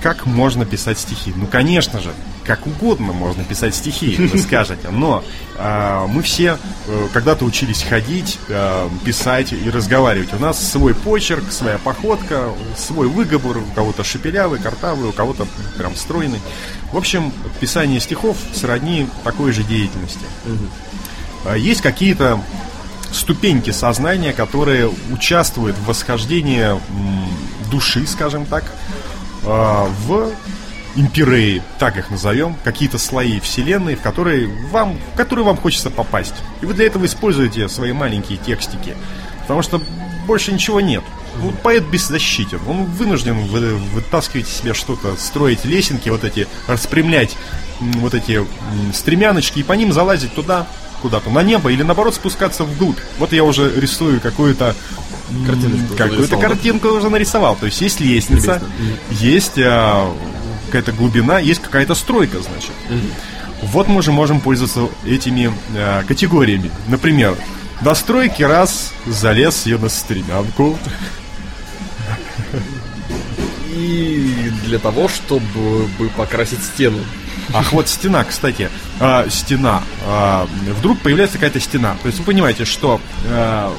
[0.00, 1.32] как можно писать стихи?
[1.34, 2.12] Ну, конечно же,
[2.44, 4.88] как угодно можно писать стихи, вы скажете.
[4.90, 5.22] Но
[5.56, 6.56] а, мы все
[6.86, 10.32] э, когда-то учились ходить, э, писать и разговаривать.
[10.32, 13.58] У нас свой почерк, своя походка, свой выговор.
[13.58, 16.40] У кого-то шепелявый, картавый, у кого-то прям стройный.
[16.92, 20.24] В общем, писание стихов сродни такой же деятельности.
[21.44, 22.40] А, Есть какие-то
[23.12, 26.78] ступеньки сознания, которые участвуют в восхождении
[27.70, 28.64] души, скажем так,
[29.42, 30.32] в
[30.96, 36.34] империи, так их назовем, какие-то слои вселенной, в которые вам, в которые вам хочется попасть.
[36.60, 38.96] И вы для этого используете свои маленькие текстики,
[39.42, 39.80] потому что
[40.26, 41.04] больше ничего нет.
[41.40, 42.60] Ну, поэт беззащитен.
[42.66, 47.36] Он вынужден вы- вытаскивать из себя что-то, строить лесенки, вот эти, распрямлять
[47.80, 48.44] вот эти
[48.92, 50.66] стремяночки и по ним залазить туда,
[51.00, 52.98] куда-то, на небо, или наоборот спускаться вглубь.
[53.18, 54.74] Вот я уже рисую какую-то
[55.46, 57.56] Картиночку какую-то картинку уже нарисовал.
[57.56, 58.62] То есть есть лестница,
[59.10, 60.12] есть а,
[60.66, 62.72] какая-то глубина, есть какая-то стройка, значит.
[63.62, 66.70] Вот мы же можем пользоваться этими а, категориями.
[66.88, 67.36] Например,
[67.80, 70.78] до стройки раз залез я на стремянку.
[73.70, 76.98] И для того, чтобы бы покрасить стену.
[77.52, 78.68] Ах, вот стена, кстати,
[79.00, 79.82] А, стена.
[80.04, 81.96] А, вдруг появляется какая-то стена.
[82.02, 83.72] То есть вы понимаете, что а,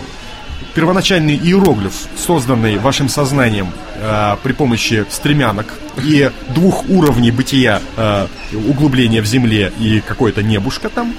[0.73, 3.69] первоначальный иероглиф, созданный вашим сознанием
[4.01, 8.27] а, при помощи стремянок и двух уровней бытия а,
[8.67, 11.13] углубления в земле и какое-то небушка там,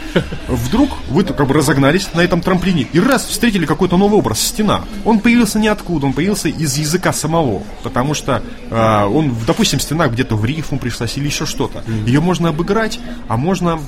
[0.49, 4.83] вдруг вы как бы разогнались на этом трамплине и раз встретили какой-то новый образ стена.
[5.05, 10.37] Он появился ниоткуда, он появился из языка самого, потому что а, он, допустим, стена где-то
[10.37, 11.85] в рифму пришлась или еще что-то.
[12.07, 13.81] Ее можно обыграть, а можно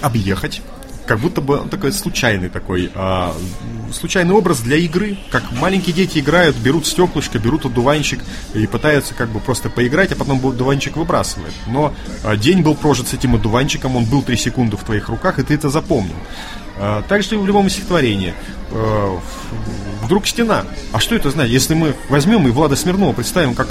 [0.00, 0.62] объехать.
[1.08, 3.34] Как будто бы он такой случайный такой, а,
[3.92, 5.16] случайный образ для игры.
[5.30, 8.20] Как маленькие дети играют, берут стеклышко, берут одуванчик
[8.52, 11.54] и пытаются как бы просто поиграть, а потом одуванчик выбрасывают.
[11.66, 15.38] Но а, день был прожит с этим одуванчиком, он был 3 секунды в твоих руках,
[15.38, 16.16] и ты это запомнил.
[16.76, 18.34] А, Так же и в любом стихотворении.
[18.72, 19.18] А,
[20.02, 20.64] вдруг стена.
[20.92, 21.52] А что это значит?
[21.52, 23.68] Если мы возьмем и Влада Смирнова представим как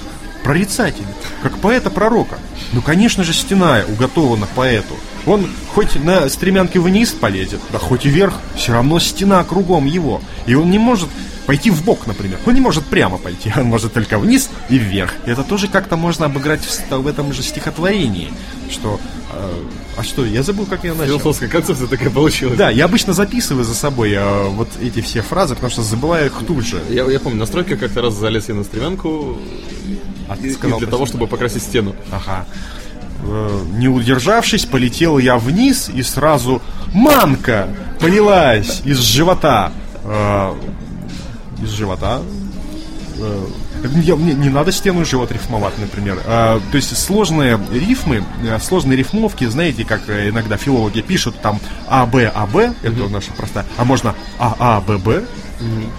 [0.48, 1.06] прорицателя,
[1.44, 2.38] как поэта-пророка,
[2.72, 4.96] ну, конечно же, стена уготована поэту.
[5.26, 10.22] Он хоть на стремянке вниз полезет, да хоть и вверх, все равно стена кругом его.
[10.46, 11.10] И он не может
[11.46, 12.40] пойти в бок, например.
[12.46, 15.14] Он не может прямо пойти, он может только вниз и вверх.
[15.26, 18.32] И это тоже как-то можно обыграть в, в этом же стихотворении.
[18.72, 19.02] Что,
[19.34, 19.64] э,
[19.98, 21.20] а что, я забыл, как я начал.
[21.20, 22.58] Философская концепция такая получилась.
[22.58, 26.34] Да, я обычно записываю за собой э, вот эти все фразы, потому что забываю их
[26.48, 26.82] тут же.
[26.90, 29.38] Я, я помню, настройка как-то раз залез я на стремянку
[30.28, 31.96] А ты и- и сказал для того, чтобы покрасить стену.
[32.12, 32.46] Ага.
[33.24, 36.62] Э, Не удержавшись, полетел я вниз и сразу
[36.94, 37.68] манка
[38.00, 39.72] полилась из живота.
[40.04, 40.54] Э,
[41.62, 42.22] Из живота.
[43.20, 43.48] Э,
[44.04, 46.20] я- Мне не надо стену живот рифмовать, например.
[46.28, 48.24] А, То есть сложные рифмы,
[48.62, 53.66] сложные рифмовки, знаете, как иногда филологи пишут, там А, Б, А, Б, это наша простая,
[53.78, 55.24] а можно А, А, Б, Б,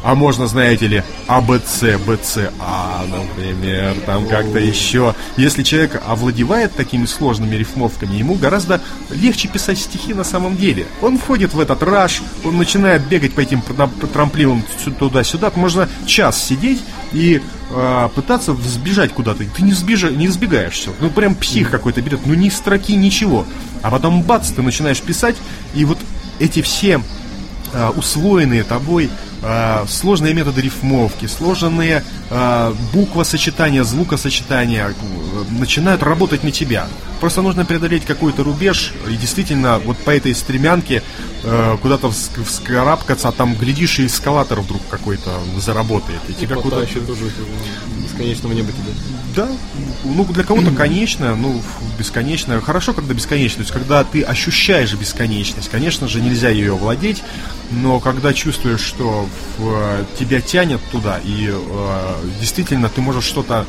[0.04, 5.14] а можно, знаете ли, А, Б, С, Б, С, А, например, там как-то еще.
[5.36, 10.86] Если человек овладевает такими сложными рифмовками, ему гораздо легче писать стихи на самом деле.
[11.02, 13.62] Он входит в этот раж, он начинает бегать по этим
[14.12, 15.52] трамплинам сю- туда-сюда.
[15.56, 16.80] Можно час сидеть
[17.12, 17.40] и
[17.70, 19.44] а, пытаться взбежать куда-то.
[19.44, 20.90] Ты не, сбежа, не сбегаешься.
[21.00, 22.20] Ну, прям псих какой-то берет.
[22.26, 23.44] Ну, ни строки, ничего.
[23.82, 25.36] А потом бац, ты начинаешь писать,
[25.74, 25.98] и вот
[26.38, 27.00] эти все
[27.72, 29.10] а, усвоенные тобой
[29.42, 34.92] а, сложные методы рифмовки, сложные а, буквосочетания, звукосочетания э,
[35.58, 36.88] начинают работать на тебя.
[37.20, 41.02] Просто нужно преодолеть какой-то рубеж и действительно вот по этой стремянке
[41.42, 46.20] э, куда-то вск- вскарабкаться, а там глядишь и эскалатор вдруг какой-то заработает.
[46.28, 47.30] И тебя Теплота куда-то тоже
[48.02, 48.92] бесконечного неба тебе.
[49.34, 49.48] да,
[50.04, 51.60] ну для кого-то конечно, ну
[51.98, 52.60] бесконечно.
[52.60, 55.68] Хорошо, когда бесконечно, то есть когда ты ощущаешь бесконечность.
[55.70, 57.22] Конечно же, нельзя ее владеть,
[57.70, 59.26] но когда чувствуешь, что
[59.58, 63.66] в- тебя тянет туда, и э, действительно ты можешь что-то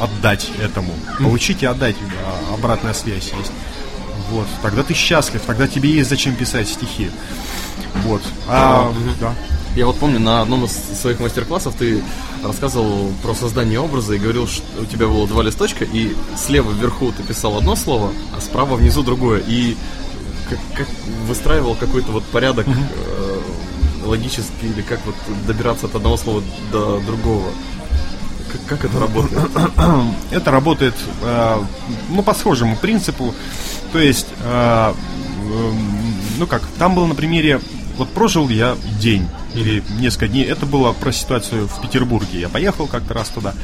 [0.00, 3.52] отдать этому, получить и отдать, а, обратная связь есть.
[4.30, 7.10] Вот, тогда ты счастлив, тогда тебе есть зачем писать стихи.
[8.04, 8.22] Вот.
[8.48, 9.34] А, да.
[9.74, 12.02] Я вот помню, на одном из своих мастер-классов ты
[12.44, 17.12] рассказывал про создание образа и говорил, что у тебя было два листочка, и слева вверху
[17.16, 19.42] ты писал одно слово, а справа внизу другое.
[19.46, 19.76] И
[20.48, 20.88] как, как
[21.26, 22.72] выстраивал какой-то вот порядок э,
[24.08, 25.14] логический, или как вот
[25.46, 26.42] добираться от одного слова
[26.72, 27.50] до другого.
[28.50, 29.50] Как, как это работает?
[30.30, 31.62] Это работает э,
[32.08, 33.34] ну, по схожему принципу.
[33.92, 34.94] То есть, э,
[35.42, 37.60] эм, ну как, там было на примере,
[37.98, 40.44] вот прожил я день или несколько дней.
[40.44, 42.40] Это было про ситуацию в Петербурге.
[42.40, 43.54] Я поехал как-то раз туда.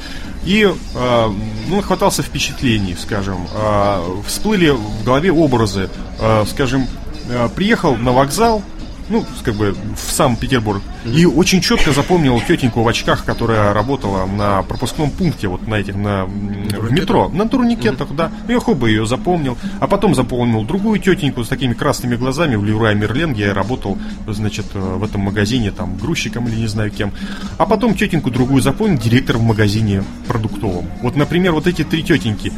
[0.44, 1.32] И э,
[1.68, 3.46] ну, хватался впечатлений, скажем.
[3.54, 5.88] Э, всплыли в голове образы.
[6.18, 6.86] Э, скажем,
[7.28, 8.62] э, приехал на вокзал,
[9.08, 10.82] ну, как бы в сам Петербург.
[11.04, 15.94] И очень четко запомнил тетеньку в очках, которая работала на пропускном пункте, вот на этих,
[15.94, 18.30] на, в метро, на турникетах, да.
[18.46, 19.58] Ну, я хоба ее запомнил.
[19.80, 23.98] А потом запомнил другую тетеньку с такими красными глазами в Леруа Мерлен, где я работал,
[24.26, 27.12] значит, э, в этом магазине, там, грузчиком или не знаю кем.
[27.58, 30.86] А потом тетеньку другую запомнил, директор в магазине продуктовом.
[31.02, 32.52] Вот, например, вот эти три тетеньки.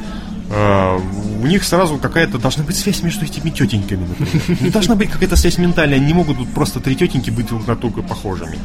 [0.49, 0.99] Э,
[1.42, 4.59] у них сразу какая-то должна быть связь между этими тетеньками, например.
[4.61, 7.66] Не должна быть какая-то связь ментальная, они не могут тут просто три тетеньки быть друг
[7.66, 8.59] на друга похожими.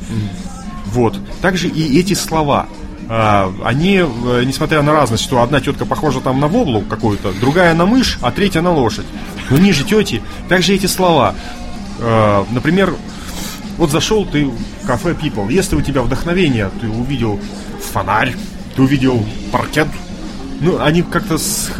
[0.86, 1.18] Вот.
[1.42, 2.68] Также и эти слова.
[3.08, 7.74] А, они, э, несмотря на разность, что одна тетка похожа там на воблу какую-то, другая
[7.74, 9.06] на мышь, а третья на лошадь.
[9.50, 10.22] Но они же тети.
[10.48, 11.36] Также эти слова.
[12.00, 12.94] А, Например,
[13.78, 15.52] вот зашел ты в кафе People.
[15.52, 17.40] Если у тебя вдохновение, ты увидел
[17.92, 18.36] фонарь,
[18.76, 19.88] ты увидел паркет.
[20.62, 21.72] Ну, они как-то с-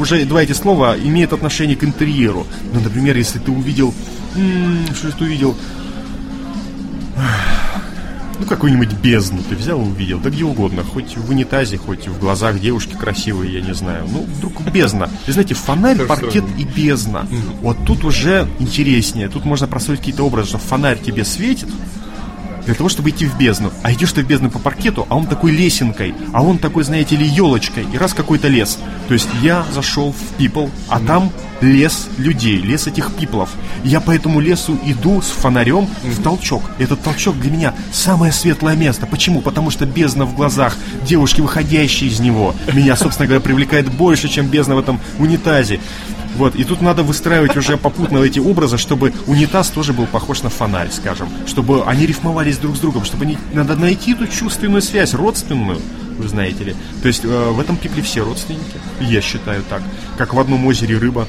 [0.00, 2.46] уже два эти слова имеют отношение к интерьеру.
[2.72, 3.92] Ну, например, если ты увидел...
[4.36, 5.56] м, Что ты увидел?
[8.40, 12.20] Ну, какую-нибудь бездну ты взял и увидел, да где угодно, хоть в унитазе, хоть в
[12.20, 14.06] глазах девушки красивые, я не знаю.
[14.08, 15.10] Ну, вдруг бездна.
[15.26, 17.26] И знаете, фонарь, паркет и бездна.
[17.60, 19.28] Вот тут уже интереснее.
[19.28, 21.68] Тут можно простроить какие-то образы, что фонарь тебе светит,
[22.68, 23.72] для того, чтобы идти в бездну.
[23.82, 27.16] А идешь ты в бездну по паркету, а он такой лесенкой, а он такой, знаете
[27.16, 28.78] ли, елочкой, и раз какой-то лес.
[29.08, 33.48] То есть я зашел в people, а там лес людей, лес этих пиплов.
[33.84, 36.62] Я по этому лесу иду с фонарем в толчок.
[36.78, 39.06] Этот толчок для меня самое светлое место.
[39.06, 39.40] Почему?
[39.40, 44.46] Потому что бездна в глазах девушки, выходящей из него, меня, собственно говоря, привлекает больше, чем
[44.46, 45.80] бездна в этом унитазе.
[46.38, 50.50] Вот, и тут надо выстраивать уже попутно эти образы, чтобы унитаз тоже был похож на
[50.50, 51.28] фонарь, скажем.
[51.48, 55.80] Чтобы они рифмовались друг с другом, чтобы они, надо найти эту чувственную связь, родственную,
[56.16, 56.76] вы знаете ли.
[57.02, 59.82] То есть э, в этом пипле все родственники, я считаю так.
[60.16, 61.26] Как в одном озере рыба,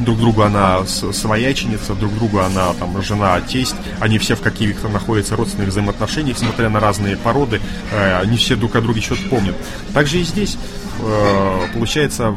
[0.00, 5.36] друг другу она свояченица, друг другу она там жена, тесть, они все в каких-то находятся
[5.36, 7.60] родственных взаимоотношениях, несмотря на разные породы,
[7.92, 9.54] э, они все друг о друге что-то помнят.
[9.94, 10.58] Также и здесь
[10.98, 12.34] э, получается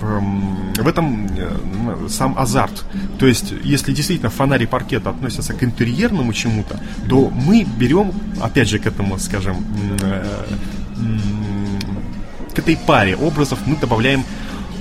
[0.00, 2.84] в, эм, в этом э, сам азарт.
[3.18, 8.68] То есть, если действительно фонарь и паркет относятся к интерьерному чему-то, то мы берем, опять
[8.68, 9.64] же, к этому, скажем,
[10.02, 10.44] э,
[12.54, 14.24] к этой паре образов мы добавляем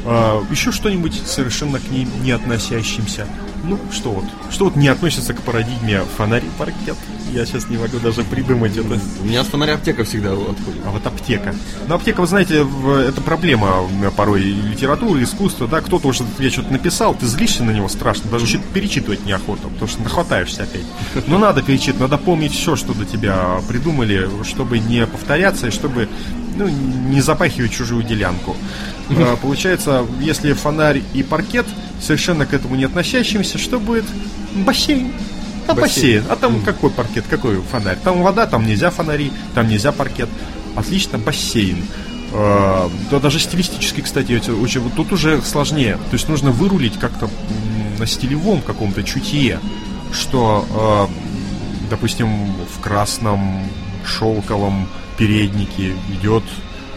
[0.06, 3.28] э, еще что-нибудь совершенно к ней не относящимся.
[3.64, 6.98] Ну, что вот, что вот не относится к парадигме фонарь и паркет.
[7.32, 9.00] Я сейчас не могу даже придумать это.
[9.22, 10.82] У меня с фонаря аптека всегда отходит.
[10.86, 11.56] А вот аптека.
[11.88, 12.68] Ну, аптека, вы знаете,
[13.08, 17.88] это проблема порой литературы, искусства, да, кто-то уже тебе что-то написал, ты злишься на него
[17.88, 20.86] страшно, даже что-то перечитывать неохота, потому что нахватаешься опять.
[21.28, 26.10] Но надо перечитывать, надо помнить все, что до тебя придумали, чтобы не повторяться и чтобы
[26.56, 28.56] ну, не запахивать чужую делянку.
[29.10, 31.66] А, Получается, если фонарь и паркет
[32.02, 34.06] совершенно к этому не относящимся, что будет?
[34.56, 35.12] Бассейн.
[35.68, 36.24] А бассейн.
[36.30, 37.98] А там какой паркет, какой фонарь?
[38.04, 40.30] Там вода, там нельзя фонари, там нельзя паркет.
[40.76, 41.86] Отлично, бассейн.
[42.34, 45.96] Э, Да даже стилистически, кстати, очень, вот тут уже сложнее.
[46.10, 47.30] То есть нужно вырулить как-то
[48.00, 49.60] на стилевом каком-то чутье,
[50.12, 53.70] что, э, допустим, в красном
[54.06, 56.44] шелковом переднике идет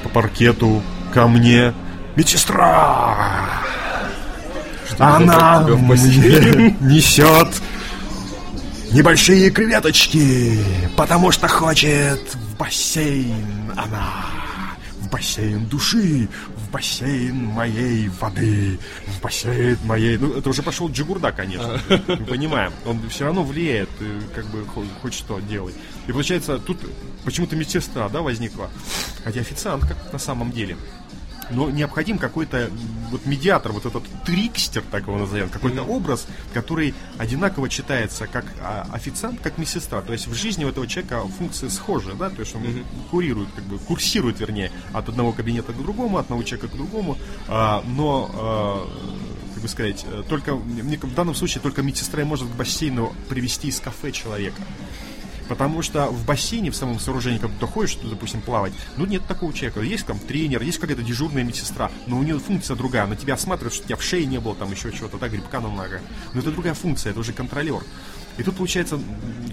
[0.02, 1.72] по паркету ко мне
[2.16, 3.62] медсестра.
[4.98, 7.48] Она мне несет
[8.92, 10.58] небольшие креветочки,
[10.96, 14.26] потому что хочет в бассейн она,
[15.00, 16.28] в бассейн души,
[16.76, 20.18] бассейн моей воды, в бассейн моей...
[20.18, 22.70] Ну, это уже пошел Джигурда, конечно, мы понимаем.
[22.84, 25.72] Он все равно влияет, э, как бы, хо- хоть что делай.
[26.06, 26.76] И получается, тут
[27.24, 28.68] почему-то медсестра, да, возникла,
[29.24, 30.76] хотя официантка на самом деле.
[31.50, 32.70] Но необходим какой-то
[33.10, 38.86] вот медиатор, вот этот трикстер, так его назовем, какой-то образ, который одинаково читается как а,
[38.92, 40.02] официант, как медсестра.
[40.02, 42.62] То есть в жизни у этого человека функции схожи, да, то есть он
[43.10, 47.16] курирует, как бы курсирует, вернее, от одного кабинета к другому, от одного человека к другому,
[47.48, 48.88] а, но а,
[49.54, 54.12] как бы сказать, только в данном случае только медсестра может к бассейну привести из кафе
[54.12, 54.60] человека.
[55.48, 59.24] Потому что в бассейне, в самом сооружении, когда ты ходишь, туда, допустим, плавать, ну нет
[59.26, 59.80] такого человека.
[59.80, 63.04] Есть там тренер, есть какая-то дежурная медсестра, но у нее функция другая.
[63.04, 65.60] Она тебя осматривает, что у тебя в шее не было там еще чего-то, да, грибка
[65.60, 66.00] на ногах.
[66.34, 67.82] Но это другая функция, это уже контролер.
[68.38, 68.98] И тут получается,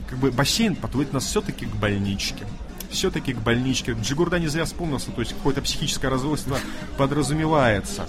[0.09, 2.45] как бы бассейн подводит нас все-таки к больничке.
[2.89, 3.93] Все-таки к больничке.
[3.93, 6.57] Джигурда не зря вспомнился, то есть какое-то психическое расстройство
[6.97, 8.07] подразумевается.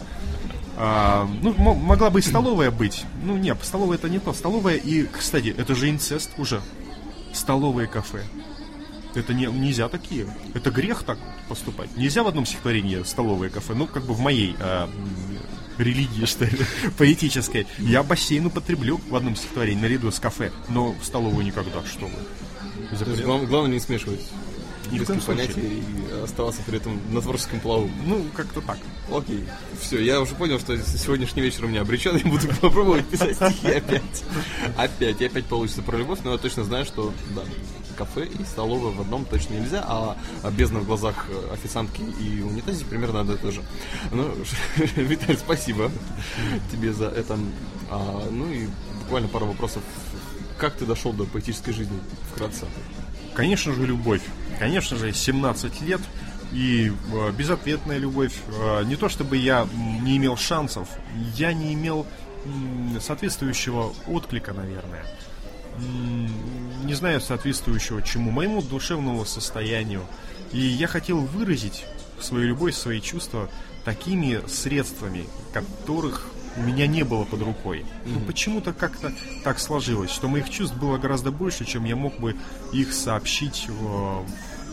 [0.76, 3.04] А, ну, мо- могла бы и столовая быть.
[3.22, 4.32] Ну, нет, столовая это не то.
[4.32, 6.60] Столовая и, кстати, это же инцест уже.
[7.34, 8.22] Столовые кафе.
[9.14, 10.26] Это не, нельзя такие.
[10.54, 11.18] Это грех так
[11.48, 11.96] поступать.
[11.96, 13.74] Нельзя в одном стихотворении столовые кафе.
[13.74, 14.90] Ну, как бы в моей м,
[15.78, 16.58] религии, что ли,
[16.98, 17.66] поэтической.
[17.78, 23.46] Я бассейн употреблю в одном стихотворении наряду с кафе, но в столовую никогда, что вы.
[23.46, 24.20] Главное не смешивать
[24.94, 27.90] Ни в коем понятий и оставаться при этом на творческом плаву.
[28.06, 28.78] Ну, как-то так.
[29.12, 29.44] Окей,
[29.80, 33.72] все, я уже понял, что сегодняшний вечер у меня обречен, я буду попробовать писать стихи
[33.72, 34.24] опять.
[34.76, 37.42] Опять, и опять получится про любовь, но я точно знаю, что да,
[37.94, 42.42] кафе и столовая в одном точно нельзя, а, а бездна в глазах э, официантки и
[42.42, 43.62] унитазе примерно одно и то же.
[44.10, 44.30] Ну,
[44.96, 45.90] Виталий, спасибо
[46.70, 47.38] тебе за это.
[47.90, 48.68] А, ну и
[49.00, 49.82] буквально пару вопросов.
[50.58, 51.98] Как ты дошел до поэтической жизни
[52.32, 52.66] вкратце?
[53.34, 54.22] Конечно же, любовь.
[54.58, 56.00] Конечно же, 17 лет
[56.52, 58.34] и э, безответная любовь.
[58.48, 59.66] Э, не то чтобы я
[60.02, 60.88] не имел шансов,
[61.36, 62.06] я не имел
[62.44, 65.04] м, соответствующего отклика, наверное.
[66.84, 70.02] Не знаю соответствующего чему, моему душевному состоянию.
[70.52, 71.84] И я хотел выразить
[72.20, 73.48] свою любовь, свои чувства
[73.84, 76.26] такими средствами, которых
[76.56, 77.84] у меня не было под рукой.
[78.06, 82.36] Ну, почему-то как-то так сложилось, что моих чувств было гораздо больше, чем я мог бы
[82.72, 84.24] их сообщить э,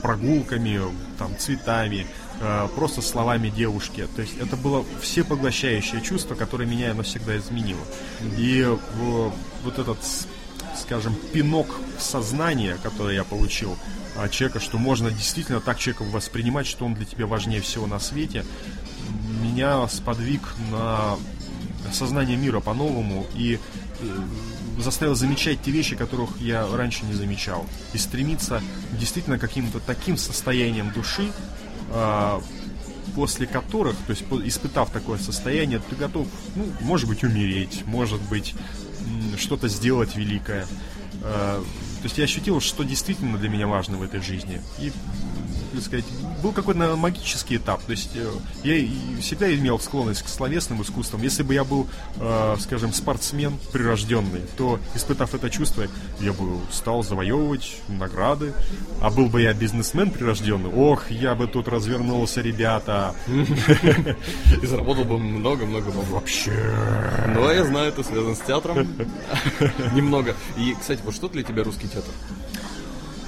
[0.01, 0.81] прогулками,
[1.17, 2.05] там, цветами,
[2.39, 4.07] э, просто словами девушки.
[4.15, 7.83] То есть это было всепоглощающее чувство, которое меня навсегда изменило.
[8.37, 8.77] И э,
[9.63, 9.97] вот этот,
[10.77, 11.67] скажем, пинок
[11.97, 13.77] в сознание, который я получил
[14.17, 17.99] от человека, что можно действительно так человека воспринимать, что он для тебя важнее всего на
[17.99, 18.45] свете,
[19.41, 21.17] меня сподвиг на
[21.91, 23.59] сознание мира по-новому и
[23.99, 24.19] э,
[24.81, 27.65] заставил замечать те вещи, которых я раньше не замечал.
[27.93, 28.61] И стремиться
[28.99, 31.31] действительно каким-то таким состоянием души,
[31.91, 32.41] а,
[33.15, 38.55] после которых, то есть испытав такое состояние, ты готов, ну, может быть, умереть, может быть,
[39.37, 40.65] что-то сделать великое.
[41.23, 44.61] А, То есть я ощутил, что действительно для меня важно в этой жизни.
[44.79, 44.91] И
[45.73, 46.05] так сказать,
[46.41, 47.81] был какой-то наверное, магический этап.
[47.83, 48.29] То есть э,
[48.63, 51.21] я всегда имел склонность к словесным искусствам.
[51.21, 51.87] Если бы я был,
[52.17, 55.87] э, скажем, спортсмен прирожденный, то, испытав это чувство,
[56.19, 58.53] я бы стал завоевывать награды.
[59.01, 63.15] А был бы я бизнесмен прирожденный, ох, я бы тут развернулся, ребята.
[64.61, 66.21] И заработал бы много-много бабла.
[66.21, 66.51] Вообще.
[67.33, 68.87] Ну, а я знаю, это связано с театром.
[69.93, 70.35] Немного.
[70.57, 72.13] И, кстати, вот что для тебя русский театр?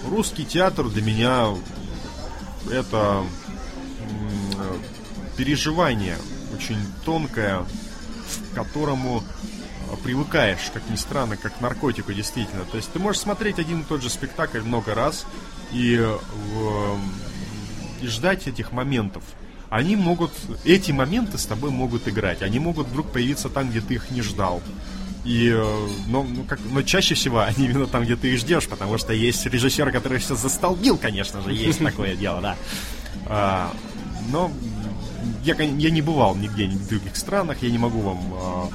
[0.10, 1.56] Русский театр для меня
[2.72, 3.24] это
[4.00, 4.82] м,
[5.38, 6.18] переживание
[6.56, 7.66] очень тонкое,
[8.52, 9.24] к которому
[9.92, 12.66] э, привыкаешь, как ни странно, как к наркотику действительно.
[12.66, 15.26] То есть ты можешь смотреть один и тот же спектакль много раз
[15.72, 16.98] и, э,
[18.02, 19.24] и ждать этих моментов.
[19.70, 20.32] Они могут,
[20.66, 24.22] эти моменты с тобой могут играть, они могут вдруг появиться там, где ты их не
[24.22, 24.62] ждал.
[25.26, 28.68] И, э, но, ну, как, но чаще всего они именно там, где ты их ждешь,
[28.68, 32.58] потому что есть режиссер, который все застолбил, конечно же, есть такое дело, да.
[33.28, 33.72] А,
[34.30, 34.52] но
[35.44, 38.70] я, я не бывал нигде, ни в других странах, я не могу вам а,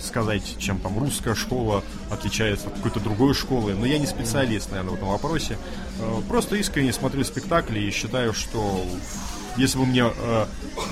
[0.00, 4.92] сказать, чем там русская школа отличается от какой-то другой школы, но я не специалист, наверное,
[4.92, 5.58] в этом вопросе.
[5.98, 8.84] Э, Просто искренне смотрю спектакли и считаю, что
[9.56, 10.46] если бы мне э,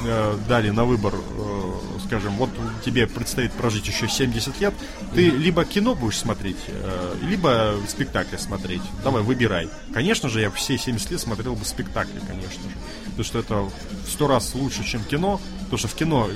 [0.06, 1.72] э, дали на выбор, э,
[2.06, 2.50] скажем, вот
[2.84, 4.74] тебе предстоит прожить еще 70 лет,
[5.14, 8.82] ты либо кино будешь смотреть, э, либо спектакли смотреть.
[9.02, 9.68] Давай, выбирай.
[9.92, 12.76] Конечно же, я все 70 лет смотрел бы спектакли, конечно же.
[13.06, 13.72] Потому что это в
[14.10, 15.40] сто раз лучше, чем кино.
[15.60, 16.28] Потому что в кино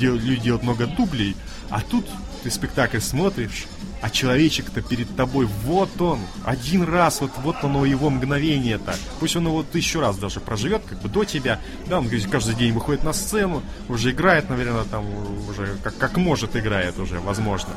[0.00, 1.36] люди делают много дублей,
[1.70, 2.06] а тут
[2.42, 3.66] ты спектакль смотришь,
[4.02, 8.94] а человечек-то перед тобой, вот он, один раз, вот, вот оно его мгновение-то.
[9.20, 11.60] Пусть он его тысячу раз даже проживет, как бы до тебя.
[11.86, 15.06] Да, он каждый день выходит на сцену, уже играет, наверное, там
[15.48, 17.70] уже как, как может играет уже, возможно.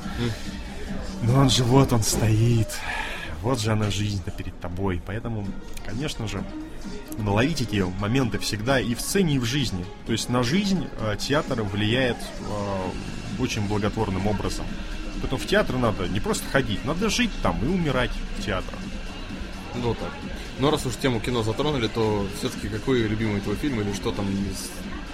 [1.22, 2.70] Но он же вот он стоит.
[3.42, 5.02] Вот же она жизнь-то перед тобой.
[5.06, 5.48] Поэтому,
[5.86, 6.44] конечно же,
[7.18, 9.86] наловить эти моменты всегда и в сцене, и в жизни.
[10.06, 12.90] То есть на жизнь э, театр влияет э,
[13.40, 14.66] очень благотворным образом.
[15.22, 18.80] Поэтому в театр надо не просто ходить, надо жить там и умирать в театрах.
[19.76, 20.12] Ну так.
[20.60, 24.26] Но раз уж тему кино затронули, то все-таки какой любимый твой фильм или что там
[24.30, 24.70] из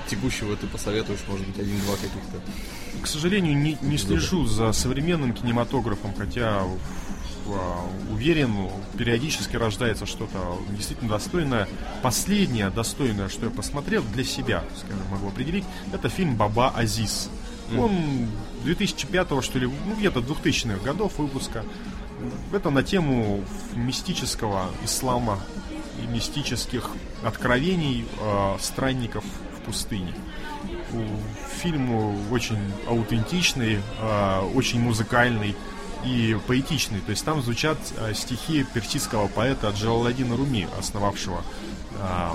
[0.10, 3.02] текущего ты посоветуешь, может быть, один-два каких-то?
[3.02, 6.64] К сожалению, не, не слежу за современным кинематографом, хотя
[7.48, 11.68] а, уверен, периодически рождается что-то действительно достойное.
[12.02, 17.30] Последнее достойное, что я посмотрел для себя, скажем, могу определить, это фильм «Баба Азиз».
[17.78, 18.28] Он
[18.64, 21.64] 2005 что ли, ну где-то 2000-х годов выпуска.
[22.52, 23.44] Это на тему
[23.76, 25.40] мистического ислама
[26.02, 26.90] и мистических
[27.24, 29.24] откровений э, странников
[29.58, 30.14] в пустыне.
[31.62, 35.56] Фильм очень аутентичный, э, очень музыкальный
[36.06, 37.00] и поэтичный.
[37.02, 41.44] То есть там звучат э, стихи персидского поэта Джалаладдина Руми, основавшего
[42.00, 42.30] э,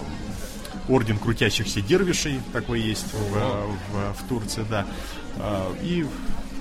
[0.90, 4.86] орден крутящихся дервишей, такой есть в, в- в Турции, да.
[5.36, 6.04] А, И,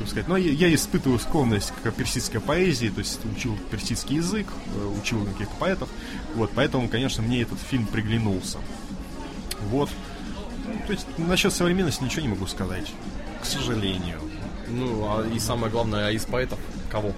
[0.08, 4.98] сказать, но я, я испытываю склонность к персидской поэзии, то есть учил персидский язык, э,
[5.02, 5.90] учил каких-то поэтов,
[6.36, 8.60] вот, поэтому, конечно, мне этот фильм приглянулся.
[9.70, 9.90] Вот.
[10.88, 12.92] То есть насчет современности ничего не могу сказать,
[13.42, 14.20] к сожалению.
[14.70, 16.60] Ну, а и самое главное, а из поэтов
[16.92, 17.14] кого?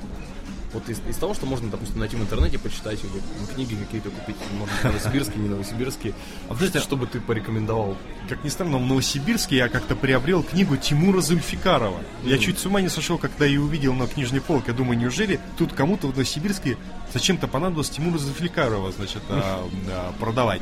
[0.74, 4.10] Вот из, из того, что можно, допустим, найти в интернете, почитать, или ну, книги какие-то
[4.10, 6.14] купить, может, быть, новосибирские, не новосибирские.
[6.50, 7.98] А знаете, что бы ты порекомендовал?
[8.30, 12.00] Как ни странно, в Новосибирске я как-то приобрел книгу Тимура Зульфикарова.
[12.24, 14.72] Я чуть с ума не сошел, когда ее увидел на книжной полке.
[14.72, 16.78] Я думаю, неужели тут кому-то в Новосибирске
[17.14, 20.62] зачем-то понадобилось Тимура Зульфикарова, значит, а, да, продавать.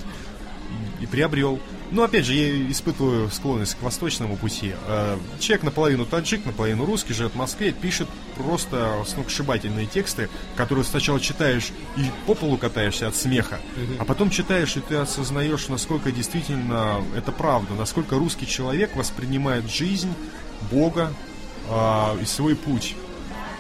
[1.02, 1.60] И приобрел.
[1.92, 4.74] Ну, опять же, я испытываю склонность к восточному пути.
[4.88, 11.20] Э, Человек наполовину таджик, наполовину русский, живет в Москве, пишет просто сногсшибательные тексты, которые сначала
[11.20, 13.60] читаешь и по полу катаешься от смеха,
[13.98, 20.14] а потом читаешь, и ты осознаешь, насколько действительно это правда, насколько русский человек воспринимает жизнь,
[20.72, 21.12] Бога
[21.70, 22.96] а, и свой путь.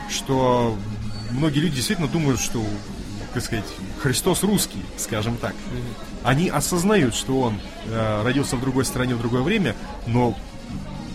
[0.09, 0.77] Что
[1.31, 2.63] многие люди действительно думают, что,
[3.33, 3.65] так сказать,
[4.01, 5.53] Христос русский, скажем так.
[6.23, 9.75] Они осознают, что он э, родился в другой стране в другое время,
[10.07, 10.35] но,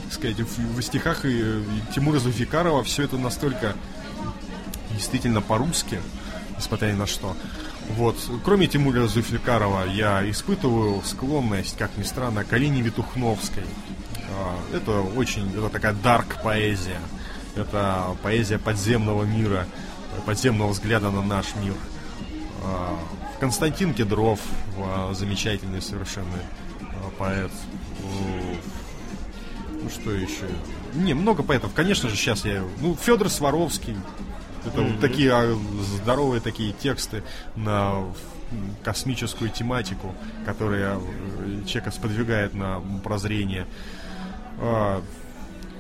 [0.05, 1.63] так сказать, в, в стихах и, и
[1.95, 3.75] Тимура Зульфикарова все это настолько
[4.93, 6.01] действительно по-русски,
[6.57, 7.37] несмотря ни на что.
[7.97, 8.17] Вот.
[8.45, 13.65] Кроме Тимура Зульфикарова, я испытываю склонность, как ни странно, к Алине Витухновской.
[14.31, 17.01] А, Это очень, это такая дарк поэзия.
[17.57, 19.67] Это поэзия подземного мира,
[20.27, 21.75] подземного взгляда на наш мир.
[22.65, 22.99] А,
[23.41, 24.41] Константин Кедров,
[24.79, 26.39] а, замечательный совершенно
[26.81, 27.53] а, поэт.
[29.83, 30.49] Ну что еще?
[30.95, 31.73] Не, много поэтов.
[31.75, 32.63] Конечно же, сейчас я...
[32.81, 33.97] Ну, Федор Сваровский.
[34.65, 35.59] Это вот такие
[36.01, 37.23] здоровые такие тексты
[37.55, 38.05] на
[38.83, 40.15] космическую тематику,
[40.47, 43.67] которая э, человека сподвигает на прозрение.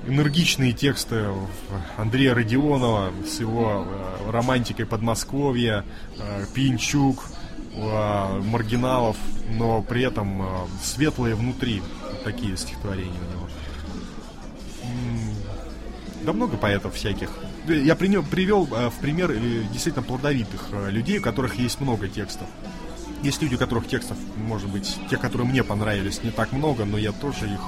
[0.07, 1.25] Энергичные тексты
[1.97, 5.83] Андрея Родионова с его э, романтикой Подмосковья,
[6.19, 7.25] э, Пинчук,
[7.75, 9.17] э, Маргиналов,
[9.49, 11.83] но при этом светлые внутри
[12.23, 13.49] такие стихотворения у него.
[16.23, 17.31] Да много поэтов всяких.
[17.67, 19.33] Я привел в пример
[19.73, 22.47] действительно плодовитых людей, у которых есть много текстов.
[23.23, 26.99] Есть люди, у которых текстов, может быть, те, которые мне понравились, не так много, но
[26.99, 27.61] я тоже их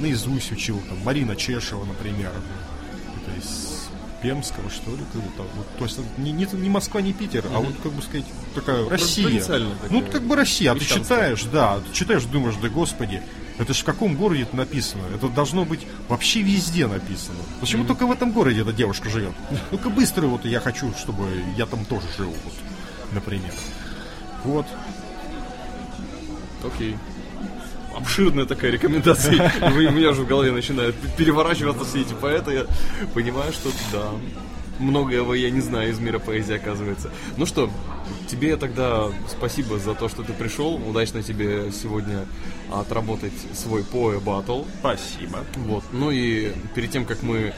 [0.00, 0.80] наизусть учил.
[0.88, 2.30] Там, Марина Чешева, например.
[3.22, 3.88] Это из
[4.22, 5.42] Пермского, что ли, как-то.
[5.54, 7.66] Вот, то есть не, не, не Москва, не Питер, а Мгм.
[7.66, 8.24] вот, как бы сказать,
[8.54, 9.24] такая Россия.
[9.26, 9.90] Провинциальная такая.
[9.90, 10.72] Ну, как бы Россия.
[10.72, 13.22] А ты читаешь, да, ты читаешь, думаешь, да господи,
[13.58, 15.02] это ж в каком городе это написано?
[15.14, 17.36] Это должно быть вообще везде написано.
[17.60, 17.88] Почему Мгм.
[17.88, 19.32] только в этом городе эта девушка живет?
[19.70, 22.54] Ну-ка быстро вот я хочу, чтобы я там тоже жил, вот,
[23.12, 23.52] например.
[24.42, 24.66] Вот.
[26.64, 26.96] Окей.
[27.96, 29.52] Обширная такая рекомендация.
[29.70, 32.52] Вы- У меня уже в голове начинают переворачиваться все эти поэты.
[32.52, 32.66] Я
[33.14, 34.10] понимаю, что да,
[34.78, 37.10] многого я не знаю из мира поэзии, оказывается.
[37.36, 37.70] Ну что,
[38.28, 40.74] тебе тогда спасибо за то, что ты пришел.
[40.74, 42.26] Удачно тебе сегодня
[42.72, 44.62] отработать свой поэ батл.
[44.80, 45.38] Спасибо.
[45.56, 45.84] Вот.
[45.92, 47.52] Ну и перед тем, как мы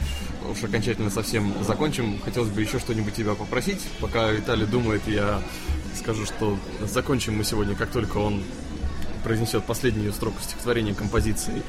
[0.51, 3.81] уж окончательно совсем закончим, хотелось бы еще что-нибудь тебя попросить.
[3.99, 5.41] Пока Виталий думает, я
[5.97, 8.43] скажу, что закончим мы сегодня, как только он
[9.27, 11.61] произнесет последнюю строку стихотворения композиции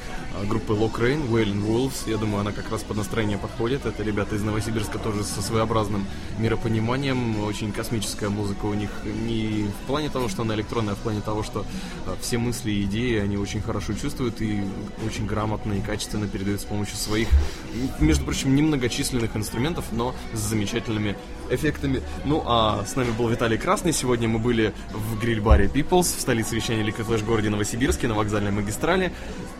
[0.47, 2.09] группы Lock Rain, Wailing Wolves.
[2.09, 3.85] Я думаю, она как раз под настроение подходит.
[3.85, 6.05] Это ребята из Новосибирска тоже со своеобразным
[6.37, 7.43] миропониманием.
[7.43, 11.21] Очень космическая музыка у них не в плане того, что она электронная, а в плане
[11.21, 11.65] того, что
[12.05, 14.63] а, все мысли и идеи они очень хорошо чувствуют и
[15.05, 17.27] очень грамотно и качественно передают с помощью своих,
[17.99, 21.15] между прочим, немногочисленных инструментов, но с замечательными
[21.49, 22.01] эффектами.
[22.25, 23.93] Ну, а с нами был Виталий Красный.
[23.93, 29.11] Сегодня мы были в гриль-баре Peoples в столице вещания Flash городе Новосибирске на вокзальной магистрали.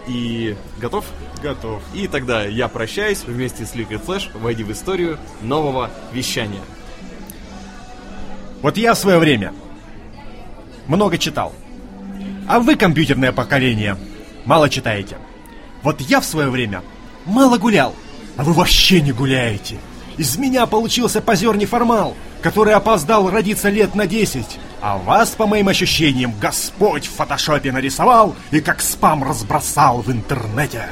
[0.07, 1.05] И готов?
[1.41, 1.81] Готов.
[1.93, 4.29] И тогда я прощаюсь вместе с Liquid Flash.
[4.37, 6.61] Войди в историю нового вещания.
[8.61, 9.53] Вот я в свое время
[10.87, 11.53] много читал.
[12.47, 13.97] А вы, компьютерное поколение,
[14.45, 15.17] мало читаете.
[15.83, 16.83] Вот я в свое время
[17.25, 17.95] мало гулял,
[18.37, 19.77] а вы вообще не гуляете.
[20.19, 24.59] Из меня получился позер неформал, который опоздал родиться лет на 10.
[24.81, 30.89] А вас, по моим ощущениям, Господь в фотошопе нарисовал и как спам разбросал в интернете.